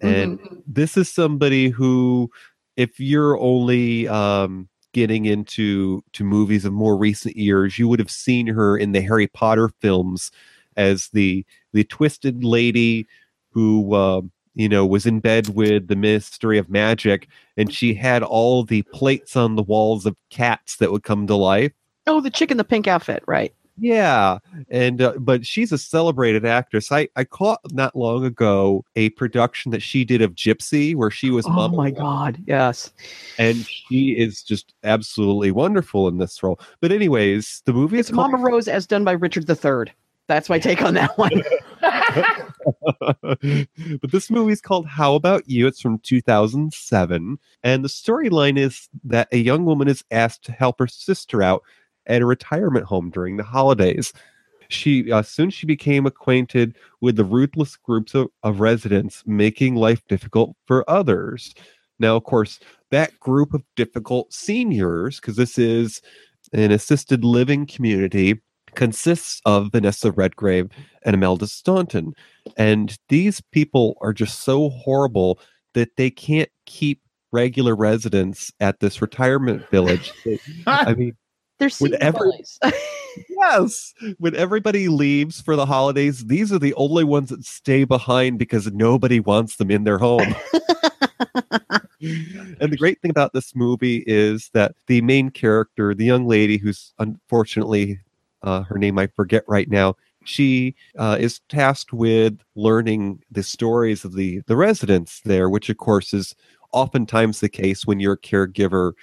[0.02, 2.30] and this is somebody who
[2.78, 8.12] if you're only um getting into to movies of more recent years you would have
[8.12, 10.32] seen her in the harry potter films
[10.76, 13.08] as the the twisted lady
[13.52, 14.22] who uh,
[14.56, 17.28] you know was in bed with the Ministry of Magic.
[17.58, 21.36] And she had all the plates on the walls of cats that would come to
[21.36, 21.74] life
[22.08, 23.24] Oh, the chick in the pink outfit.
[23.28, 23.54] Right.
[23.78, 26.92] yeah, and uh, but she's a celebrated actress.
[26.92, 31.30] I I caught not long ago a production that she did of Gypsy, where she
[31.30, 32.38] was Oh Mama my God.
[32.46, 32.92] Yes.
[33.38, 36.60] and she is just absolutely wonderful in this role.
[36.82, 39.94] But anyways, the movie It's is called Mama Rose as done by Richard III.
[40.28, 41.44] That's my take on that one.
[44.02, 45.68] but this movie is called How About You?
[45.68, 47.38] It's from 2007.
[47.64, 51.64] And the storyline is that a young woman is asked to help her sister out
[52.08, 54.14] at a retirement home during the holidays.
[54.70, 60.02] She uh, soon she became acquainted with the ruthless groups of, of residents making life
[60.08, 61.54] difficult for others.
[62.00, 62.60] Now, of course,
[62.90, 66.02] that group of difficult seniors, because this is
[66.54, 68.42] an assisted living community,
[68.76, 70.70] consists of Vanessa Redgrave
[71.04, 72.14] and Imelda Staunton.
[72.58, 75.40] And these people are just so horrible
[75.74, 77.02] that they can't keep
[77.32, 80.12] regular residents at this retirement village.
[80.68, 81.16] I mean,
[81.62, 82.32] They're With every-
[83.30, 88.40] yes, when everybody leaves for the holidays, these are the only ones that stay behind
[88.40, 90.34] because nobody wants them in their home.
[92.02, 96.58] and the great thing about this movie is that the main character, the young lady
[96.58, 98.00] who's unfortunately
[98.42, 99.96] uh, her name I forget right now,
[100.26, 105.78] she uh, is tasked with learning the stories of the the residents there, which of
[105.78, 106.34] course is
[106.74, 108.94] oftentimes the case when you're a caregiver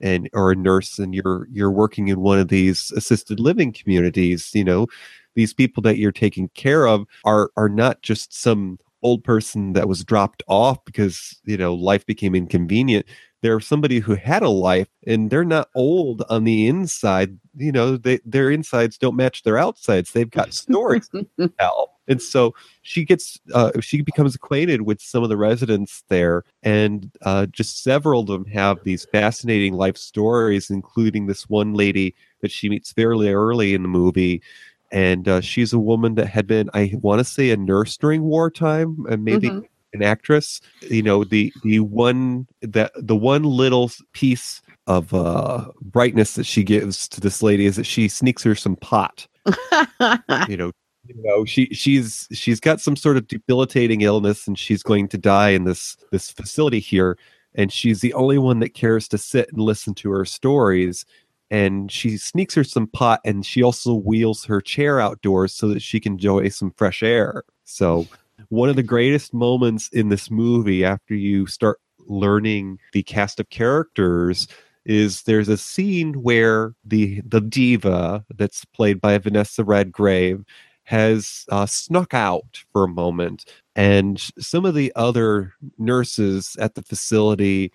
[0.00, 4.50] and or a nurse and you're you're working in one of these assisted living communities.
[4.54, 4.86] You know,
[5.34, 9.88] these people that you're taking care of are are not just some old person that
[9.88, 13.06] was dropped off because you know life became inconvenient
[13.46, 17.96] they're somebody who had a life and they're not old on the inside you know
[17.96, 21.24] they, their insides don't match their outsides they've got stories to
[21.60, 26.42] tell and so she gets uh, she becomes acquainted with some of the residents there
[26.64, 32.12] and uh, just several of them have these fascinating life stories including this one lady
[32.40, 34.42] that she meets fairly early in the movie
[34.90, 38.22] and uh, she's a woman that had been i want to say a nurse during
[38.22, 39.68] wartime and maybe Mhm.
[39.92, 46.34] An actress you know the the one that the one little piece of uh brightness
[46.34, 49.26] that she gives to this lady is that she sneaks her some pot.
[50.48, 50.72] You know
[51.08, 55.18] you know she she's she's got some sort of debilitating illness and she's going to
[55.18, 57.16] die in this this facility here
[57.54, 61.06] and she's the only one that cares to sit and listen to her stories
[61.50, 65.80] and she sneaks her some pot and she also wheels her chair outdoors so that
[65.80, 67.44] she can enjoy some fresh air.
[67.64, 68.06] So
[68.48, 73.48] one of the greatest moments in this movie after you start learning the cast of
[73.50, 74.46] characters
[74.84, 80.44] is there's a scene where the the diva that's played by Vanessa Redgrave
[80.84, 86.82] has uh, snuck out for a moment, and some of the other nurses at the
[86.82, 87.72] facility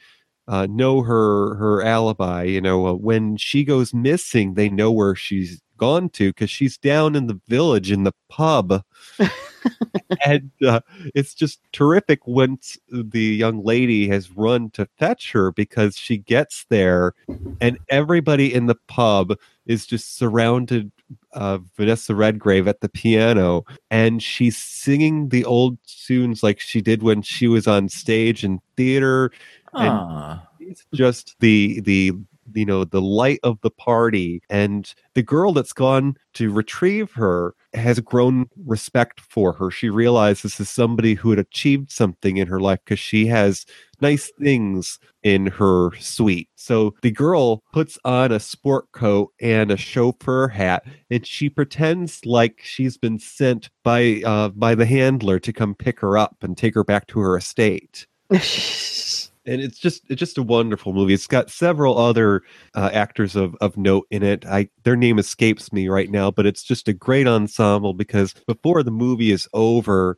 [0.48, 2.44] uh, know her her alibi.
[2.44, 6.78] You know, uh, when she goes missing, they know where she's gone to because she's
[6.78, 8.84] down in the village in the pub.
[10.26, 10.80] and uh,
[11.16, 16.66] it's just terrific once the young lady has run to fetch her because she gets
[16.70, 17.14] there
[17.60, 19.34] and everybody in the pub
[19.66, 20.92] is just surrounded
[21.34, 27.02] uh, Vanessa Redgrave at the piano and she's singing the old tunes like she did
[27.02, 29.32] when she was on stage in theater
[29.74, 32.14] And- Ah, She's just the the
[32.54, 37.56] you know the light of the party and the girl that's gone to retrieve her
[37.74, 39.72] has grown respect for her.
[39.72, 43.66] She realizes this is somebody who had achieved something in her life because she has
[44.02, 46.50] nice things in her suite.
[46.56, 52.26] So the girl puts on a sport coat and a chauffeur hat and she pretends
[52.26, 56.58] like she's been sent by uh by the handler to come pick her up and
[56.58, 58.08] take her back to her estate
[59.46, 61.14] and it's just it's just a wonderful movie.
[61.14, 62.44] It's got several other
[62.76, 64.46] uh, actors of of note in it.
[64.46, 68.84] I their name escapes me right now, but it's just a great ensemble because before
[68.84, 70.18] the movie is over,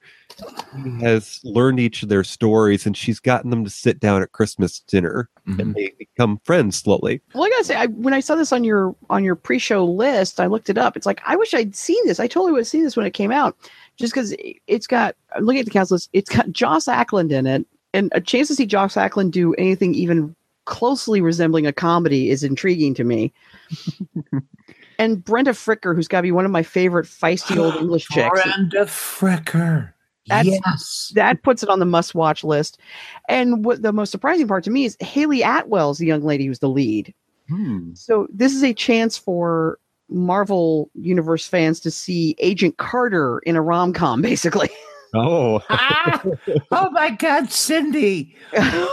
[0.84, 4.34] he has learned each of their stories, and she's gotten them to sit down at
[4.34, 5.60] Christmas dinner, mhm.
[5.60, 7.22] and they become friends slowly.
[7.34, 10.40] Well, I gotta say, I, when I saw this on your on your pre-show list,
[10.40, 10.98] I looked it up.
[10.98, 12.20] It's like I wish I'd seen this.
[12.20, 13.56] I totally would have seen this when it came out,
[13.96, 14.36] just because
[14.68, 15.16] it's got.
[15.40, 16.12] Looking at the cast list.
[16.14, 19.96] It's got Joss Ackland in it, and a chance to see Joss Ackland do anything
[19.96, 20.36] even
[20.66, 23.34] closely resembling a comedy is intriguing to me.
[25.00, 28.42] and Brenda Fricker, who's got to be one of my favorite feisty old English chicks.
[28.42, 29.94] Brenda Fricker.
[30.28, 31.12] That's- yes.
[31.16, 32.80] that puts it on the must watch list.
[33.28, 36.60] And what the most surprising part to me is Hayley Atwell's the young lady who's
[36.60, 37.14] the lead.
[37.50, 37.94] Hmm.
[37.94, 39.80] So this is a chance for
[40.10, 44.70] Marvel Universe fans to see Agent Carter in a rom com, basically.
[45.14, 46.24] Oh, Ah!
[46.72, 48.36] oh my God, Cindy!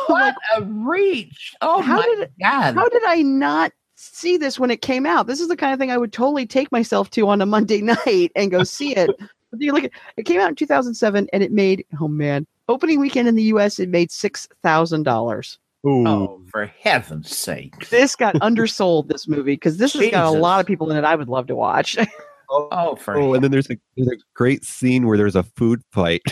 [0.07, 1.55] What a reach!
[1.61, 2.75] Oh How my did God!
[2.75, 5.27] How did I not see this when it came out?
[5.27, 7.81] This is the kind of thing I would totally take myself to on a Monday
[8.07, 9.11] night and go see it.
[9.51, 13.01] But you look at it came out in 2007 and it made oh man opening
[13.01, 13.79] weekend in the U.S.
[13.79, 15.59] it made six thousand dollars.
[15.87, 16.07] Ooh.
[16.07, 17.89] oh, for heaven's sake!
[17.89, 21.05] This got undersold this movie because this has got a lot of people in it
[21.05, 21.97] I would love to watch.
[22.51, 25.83] Oh, for Oh, and then there's a there's a great scene where there's a food
[25.93, 26.23] fight.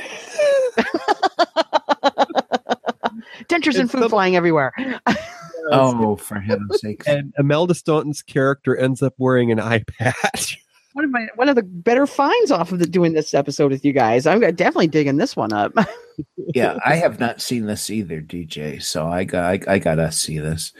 [3.48, 4.72] Dentures and It's food the- flying everywhere.
[5.72, 7.02] oh, for heaven's sake!
[7.06, 10.58] and Imelda Staunton's character ends up wearing an eye patch.
[10.94, 13.84] One of my one of the better finds off of the, doing this episode with
[13.84, 14.26] you guys.
[14.26, 15.72] I'm definitely digging this one up.
[16.54, 18.82] yeah, I have not seen this either, DJ.
[18.82, 20.72] So I got I, I gotta see this.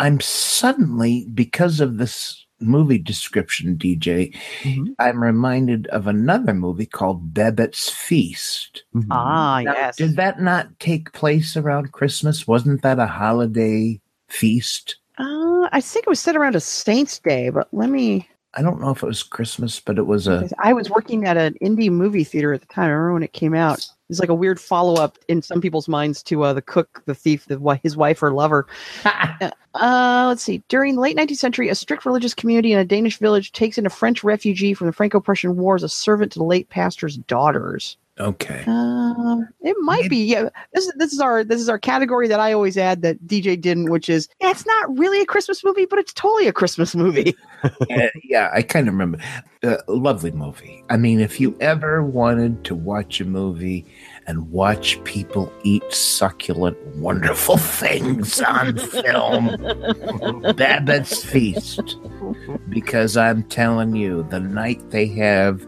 [0.00, 4.32] I'm suddenly because of this movie description, DJ.
[4.62, 4.94] Mhm.
[4.98, 8.84] I'm reminded of another movie called Babette's Feast.
[9.10, 9.96] ah, Now, yes.
[9.96, 12.46] Did that not take place around Christmas?
[12.46, 14.96] Wasn't that a holiday feast?
[15.18, 18.26] Uh, I think it was set around a Saints Day, but let me.
[18.54, 20.48] I don't know if it was Christmas, but it was a.
[20.58, 22.86] I was working at an indie movie theater at the time.
[22.86, 23.86] I remember when it came out.
[24.08, 27.14] It's like a weird follow up in some people's minds to uh, the cook, the
[27.14, 28.66] thief, the his wife or lover.
[29.74, 30.60] Uh, let's see.
[30.68, 33.86] During the late 19th century, a strict religious community in a Danish village takes in
[33.86, 37.96] a French refugee from the Franco-Prussian War as a servant to the late pastor's daughters.
[38.20, 38.62] Okay.
[38.66, 40.24] Um, it might Maybe- be.
[40.26, 43.26] Yeah, this is this is our this is our category that I always add that
[43.26, 46.52] DJ didn't, which is yeah, it's not really a Christmas movie, but it's totally a
[46.52, 47.34] Christmas movie.
[47.62, 49.18] Uh, yeah, I kind of remember.
[49.62, 50.82] Uh, lovely movie.
[50.88, 53.84] I mean, if you ever wanted to watch a movie
[54.26, 59.56] and watch people eat succulent, wonderful things on film,
[60.56, 61.96] Babette's Feast.
[62.70, 65.66] Because I'm telling you, the night they have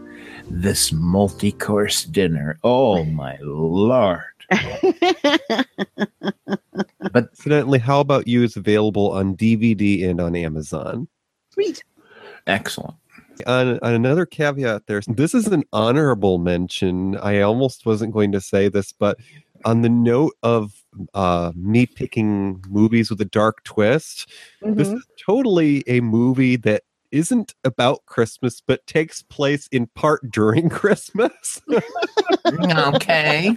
[0.61, 4.21] this multi course dinner, oh my lord.
[7.11, 11.07] But incidentally, How About You is available on DVD and on Amazon.
[11.51, 11.83] Sweet.
[12.47, 12.95] Excellent.
[13.45, 17.17] On, on another caveat there, this is an honorable mention.
[17.17, 19.17] I almost wasn't going to say this, but
[19.65, 20.73] on the note of
[21.13, 24.29] uh, me picking movies with a dark twist,
[24.61, 24.95] this Mhm.
[24.97, 26.83] is totally a movie that
[27.13, 31.61] isn't about Christmas, but takes place in part during Christmas.
[32.45, 33.55] Okay.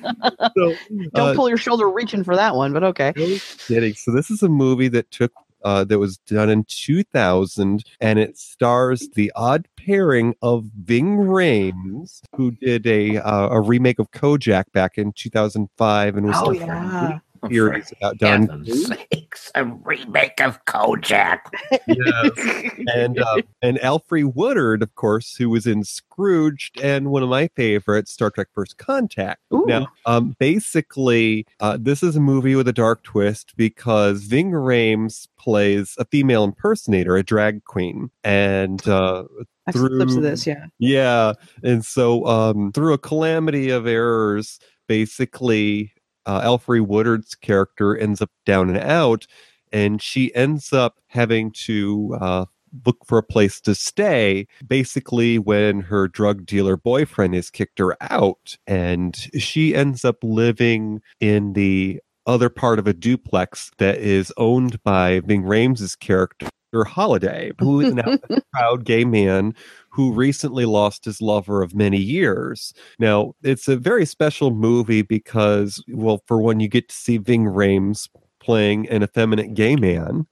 [0.57, 0.75] so,
[1.13, 3.13] Don't uh, pull your shoulder reaching for that one, but okay.
[3.17, 3.95] No kidding.
[3.95, 5.33] So this is a movie that took
[5.65, 12.21] uh, that was done in 2000, and it stars the odd pairing of Ving Rhames,
[12.37, 17.19] who did a uh, a remake of Kojak back in 2005, and was Oh yeah.
[17.49, 18.43] Series about Don.
[18.43, 21.41] Heaven's sakes, a remake of Kojak.
[21.87, 22.71] Yes.
[22.95, 27.49] and uh, and Alfre Woodard, of course, who was in Scrooged and one of my
[27.49, 29.41] favorites, Star Trek: First Contact.
[29.53, 29.65] Ooh.
[29.67, 35.29] Now, um, basically, uh, this is a movie with a dark twist because Ving Rhames
[35.39, 39.25] plays a female impersonator, a drag queen, and uh,
[39.67, 40.67] I've seen clips through- of this, yeah.
[40.79, 41.33] yeah,
[41.63, 45.93] and so um, through a calamity of errors, basically,
[46.27, 49.27] uh, Woodard's character ends up down and out,
[49.73, 52.45] and she ends up having to uh,
[52.85, 54.47] look for a place to stay.
[54.67, 61.01] Basically, when her drug dealer boyfriend has kicked her out, and she ends up living
[61.21, 66.49] in the other part of a duplex that is owned by Ving Rhames' character.
[66.85, 69.55] Holiday, who is now a proud gay man
[69.91, 72.75] who recently lost his lover of many years.
[72.99, 77.45] Now, it's a very special movie because, well, for one, you get to see Ving
[77.45, 78.09] Rhames
[78.41, 80.27] playing an effeminate gay man,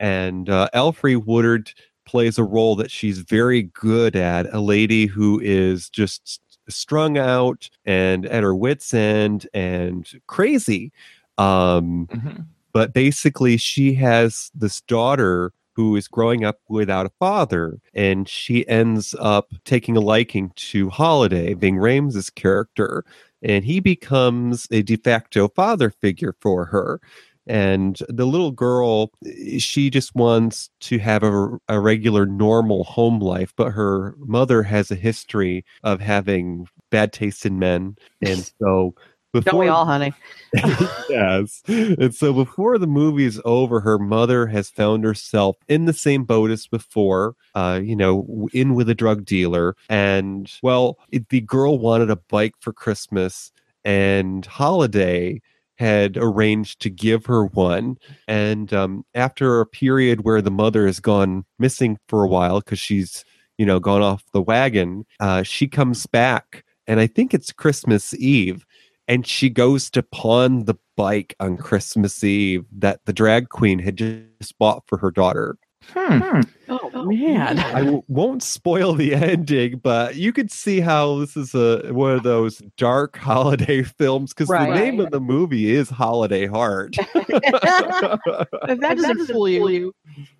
[0.00, 1.70] and uh, Alfre Woodard
[2.04, 7.68] plays a role that she's very good at a lady who is just strung out
[7.84, 10.92] and at her wits' end and crazy.
[11.38, 12.46] Um, Mhm.
[12.72, 18.66] but basically she has this daughter who is growing up without a father and she
[18.68, 23.04] ends up taking a liking to holiday Ving Rhames' character
[23.42, 27.00] and he becomes a de facto father figure for her
[27.46, 33.18] and the little girl eh, she just wants to have a, a regular normal home
[33.18, 38.94] life but her mother has a history of having bad taste in men and so
[39.32, 40.12] Don't before we all, honey?
[41.08, 41.62] yes.
[41.66, 46.50] And so before the movie's over, her mother has found herself in the same boat
[46.50, 49.74] as before, uh, you know, in with a drug dealer.
[49.88, 53.52] And well, it, the girl wanted a bike for Christmas,
[53.84, 55.40] and Holiday
[55.76, 57.96] had arranged to give her one.
[58.28, 62.78] And um, after a period where the mother has gone missing for a while because
[62.78, 63.24] she's,
[63.56, 66.64] you know, gone off the wagon, uh, she comes back.
[66.86, 68.66] And I think it's Christmas Eve
[69.12, 73.96] and she goes to pawn the bike on Christmas Eve that the drag queen had
[73.96, 75.58] just bought for her daughter.
[75.90, 76.40] Hmm.
[76.68, 77.58] Oh, man.
[77.58, 82.12] I w- won't spoil the ending, but you could see how this is a one
[82.12, 84.70] of those dark holiday films because Right.
[84.72, 89.92] the name of the movie is Holiday Heart, If that doesn't fool you,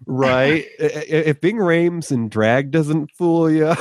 [0.06, 0.64] right?
[0.80, 3.74] I- I- If Ving Rhames and drag doesn't fool you,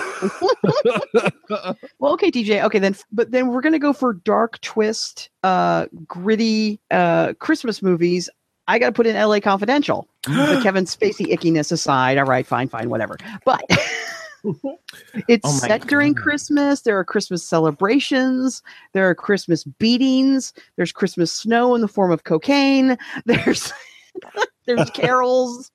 [1.99, 2.63] well, okay, DJ.
[2.65, 8.29] Okay, then, but then we're gonna go for dark twist, uh, gritty, uh, Christmas movies.
[8.71, 9.41] I got to put in L.A.
[9.41, 10.07] Confidential.
[10.23, 13.17] the Kevin Spacey ickiness aside, all right, fine, fine, whatever.
[13.43, 13.65] But
[15.27, 16.81] it's Oh set during Christmas.
[16.81, 18.63] There are Christmas celebrations.
[18.93, 20.53] There are Christmas beatings.
[20.77, 22.97] There's Christmas snow in the form of cocaine.
[23.25, 23.73] There's
[24.65, 25.69] there's carols.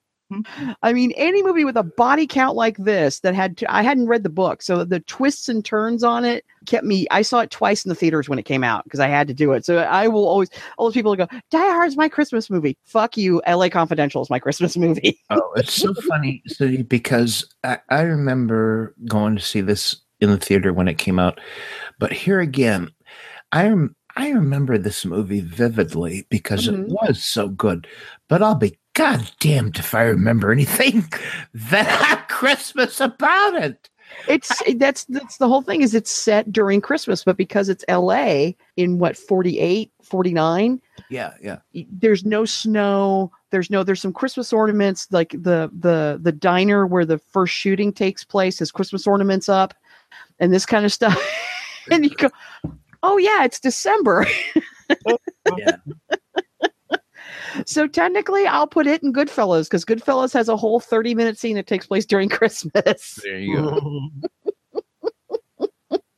[0.83, 4.07] I mean, any movie with a body count like this that had to, I hadn't
[4.07, 7.07] read the book, so the twists and turns on it kept me.
[7.11, 9.33] I saw it twice in the theaters when it came out because I had to
[9.33, 9.65] do it.
[9.65, 12.77] So I will always all those people go, Die Hard's my Christmas movie.
[12.85, 13.69] Fuck you, L.A.
[13.69, 15.19] Confidential is my Christmas movie.
[15.29, 16.43] oh, it's so funny,
[16.89, 21.39] because I, I remember going to see this in the theater when it came out,
[21.99, 22.89] but here again,
[23.51, 23.95] I am.
[24.17, 26.85] I remember this movie vividly because Mhm.
[26.85, 27.85] it was so good.
[28.27, 31.05] But I'll be goddamned if I remember anything
[31.53, 33.89] that Christmas about it.
[34.27, 38.55] It's that's that's the whole thing is it's set during Christmas, but because it's L.A.
[38.77, 41.57] in what 48, 49, Yeah, yeah.
[41.91, 47.05] there's no snow there's no there's some christmas ornaments like the the the diner where
[47.05, 49.73] the first shooting takes place has christmas ornaments up
[50.39, 51.17] and this kind of stuff
[51.91, 52.29] and you go
[53.03, 54.25] oh yeah it's december
[55.07, 55.17] oh,
[55.57, 55.77] Yeah.
[57.65, 61.55] So technically i'll put it in goodfellas because goodfellas has a whole 30 minute scene
[61.55, 64.09] that takes place during christmas There you go.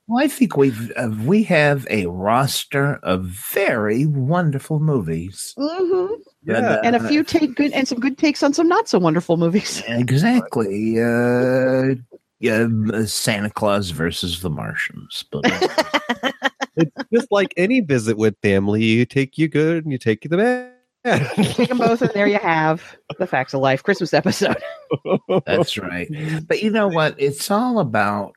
[0.10, 5.54] Well, I think we've uh, we have a roster of very wonderful movies.
[5.56, 6.08] hmm
[6.44, 6.82] Yeah.
[6.84, 9.38] and a uh, few take good and some good takes on some not so wonderful
[9.38, 11.00] movies exactly.
[11.00, 11.94] Uh,
[12.40, 15.26] yeah, uh, Santa Claus versus the Martians.
[15.32, 16.32] But uh,
[16.76, 18.84] It's just like any visit with family.
[18.84, 20.72] You take you good and you take you the bad.
[21.06, 24.58] Take them both and there you have the facts of life christmas episode
[25.45, 26.10] that's right.
[26.47, 27.16] But you know what?
[27.18, 28.34] It's all about,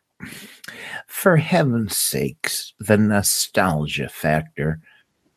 [1.07, 4.81] for heaven's sakes, the nostalgia factor.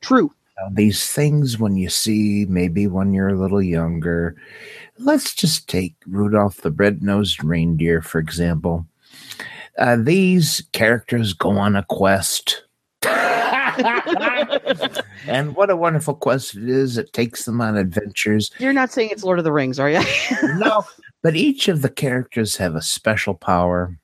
[0.01, 4.35] true Now, these things when you see maybe when you're a little younger
[4.99, 8.85] let's just take rudolph the red-nosed reindeer for example
[9.77, 12.64] uh, these characters go on a quest
[15.27, 19.09] and what a wonderful quest it is it takes them on adventures You're not saying
[19.11, 20.01] it's Lord of the Rings, are you?
[20.57, 20.85] no
[21.23, 23.97] but each of the characters have a special power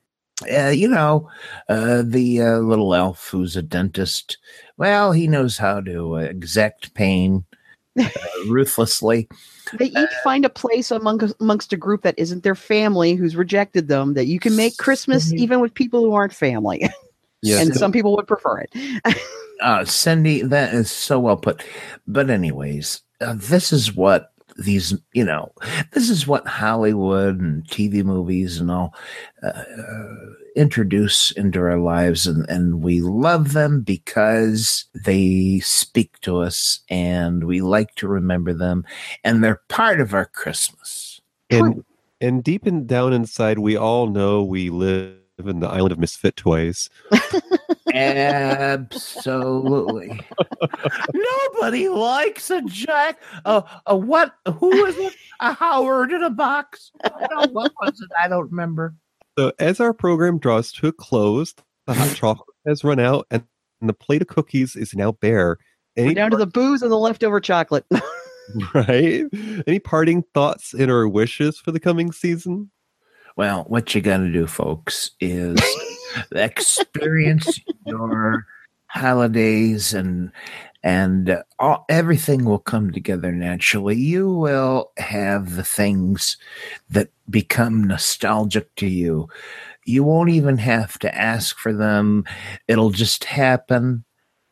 [0.51, 1.29] uh, you know
[1.69, 4.37] uh, the uh, little elf who's a dentist
[4.77, 7.43] well he knows how to uh, exact pain
[7.99, 8.07] uh,
[8.47, 9.27] ruthlessly
[9.73, 13.87] they each find a place among, amongst a group that isn't their family who's rejected
[13.87, 15.37] them that you can make Christmas Mhm.
[15.37, 16.89] even with people who aren't family.
[17.43, 17.65] Yes.
[17.65, 19.17] and some people would prefer it.
[19.61, 21.63] Uh, Cindy, that is so well put.
[22.07, 25.51] But anyways, uh, this is what these, you know,
[25.93, 28.93] this is what Hollywood and TV movies and all
[29.43, 30.15] uh, uh,
[30.55, 37.45] introduce into our lives, and and we love them because they speak to us, and
[37.45, 38.83] we like to remember them,
[39.23, 41.21] and they're part of our Christmas.
[41.49, 41.83] and
[42.19, 46.35] and deep in, down inside, we all know we live in the island of misfit
[46.35, 46.89] toys.
[47.93, 49.39] Absolutely.
[51.13, 53.19] Nobody likes a jack.
[53.45, 54.35] A, a what?
[54.59, 55.13] Who was it?
[55.39, 56.91] A Howard in a box?
[57.03, 58.09] I don't, what was it?
[58.21, 58.95] I don't remember.
[59.37, 61.53] So as our program draws to a close,
[61.87, 63.43] the hot chocolate has run out, and
[63.81, 65.57] the plate of cookies is now bare.
[65.97, 67.85] We're Any down to the booze and the leftover chocolate.
[68.73, 69.25] right?
[69.67, 72.71] Any parting thoughts and or wishes for the coming season?
[73.37, 75.59] Well, what you got to do, folks, is
[76.31, 78.45] experience your
[78.87, 80.31] holidays and
[80.83, 83.95] and uh, all, everything will come together naturally.
[83.95, 86.37] You will have the things
[86.89, 89.29] that become nostalgic to you.
[89.85, 92.25] You won't even have to ask for them.
[92.67, 94.03] It'll just happen.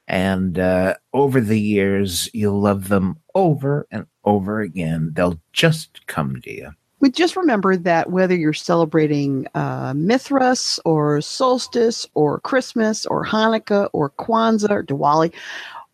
[0.08, 5.12] And uh, over the years, you'll love them over and over again.
[5.14, 6.72] They'll just come to you.
[7.02, 13.90] We just remember that whether you're celebrating uh, Mithras or solstice or Christmas or Hanukkah
[13.94, 15.34] or Kwanzaa or Diwali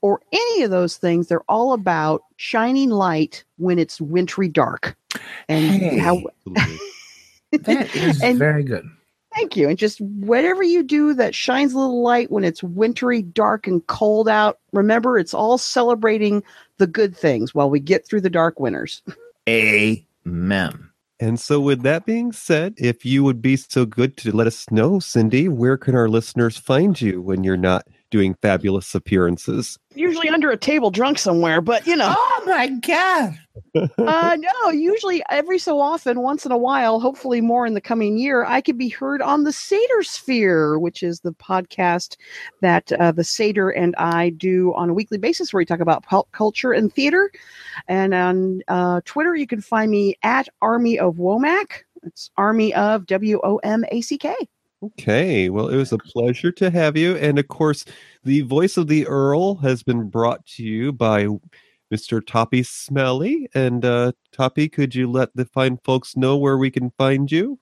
[0.02, 4.96] or any of those things, they're all about shining light when it's wintry dark.
[5.48, 5.98] And Hey.
[6.00, 6.22] how
[7.52, 8.90] That is And- very good.
[9.36, 9.68] Thank you.
[9.68, 13.86] And just whatever you do that shines a little light when it's wintry, dark, and
[13.88, 16.42] cold out, remember it's all celebrating
[16.78, 19.02] the good things while we get through the dark winters.
[19.50, 20.90] Amen.
[21.20, 24.70] And so, with that being said, if you would be so good to let us
[24.70, 29.80] know, Cindy, where can our listeners find you when you're not doing fabulous appearances?
[29.94, 32.14] Usually under a table drunk somewhere, but you know.
[32.16, 33.40] Oh my God.
[33.76, 38.18] Uh, no, usually every so often, once in a while, hopefully more in the coming
[38.18, 42.18] year, I could be heard on the Satyrsphere, which is the podcast
[42.62, 46.04] that uh, the Satyr and I do on a weekly basis, where we talk about
[46.04, 47.32] pop culture and theater.
[47.88, 51.84] And on uh, Twitter, you can find me at Army of Womack.
[52.04, 54.36] It's Army of W O M A C K.
[54.84, 57.16] Okay, well, it was a pleasure to have you.
[57.16, 57.86] And of course,
[58.24, 61.28] the voice of the Earl has been brought to you by
[61.94, 62.26] Mr.
[62.26, 63.50] Toppy Smelly.
[63.54, 67.60] And uh, Toppy, could you let the fine folks know where we can find you?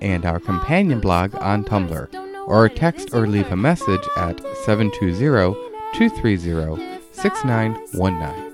[0.00, 5.54] and our companion blog on Tumblr, or text or leave a message at 720
[5.94, 8.48] 230 6919.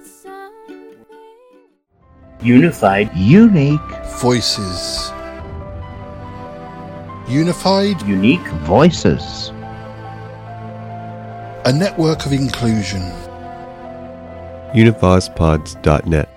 [2.43, 3.81] Unified, unique
[4.21, 5.11] voices.
[7.29, 9.51] Unified, unique voices.
[11.67, 13.01] A network of inclusion.
[14.75, 16.34] Univazpods.net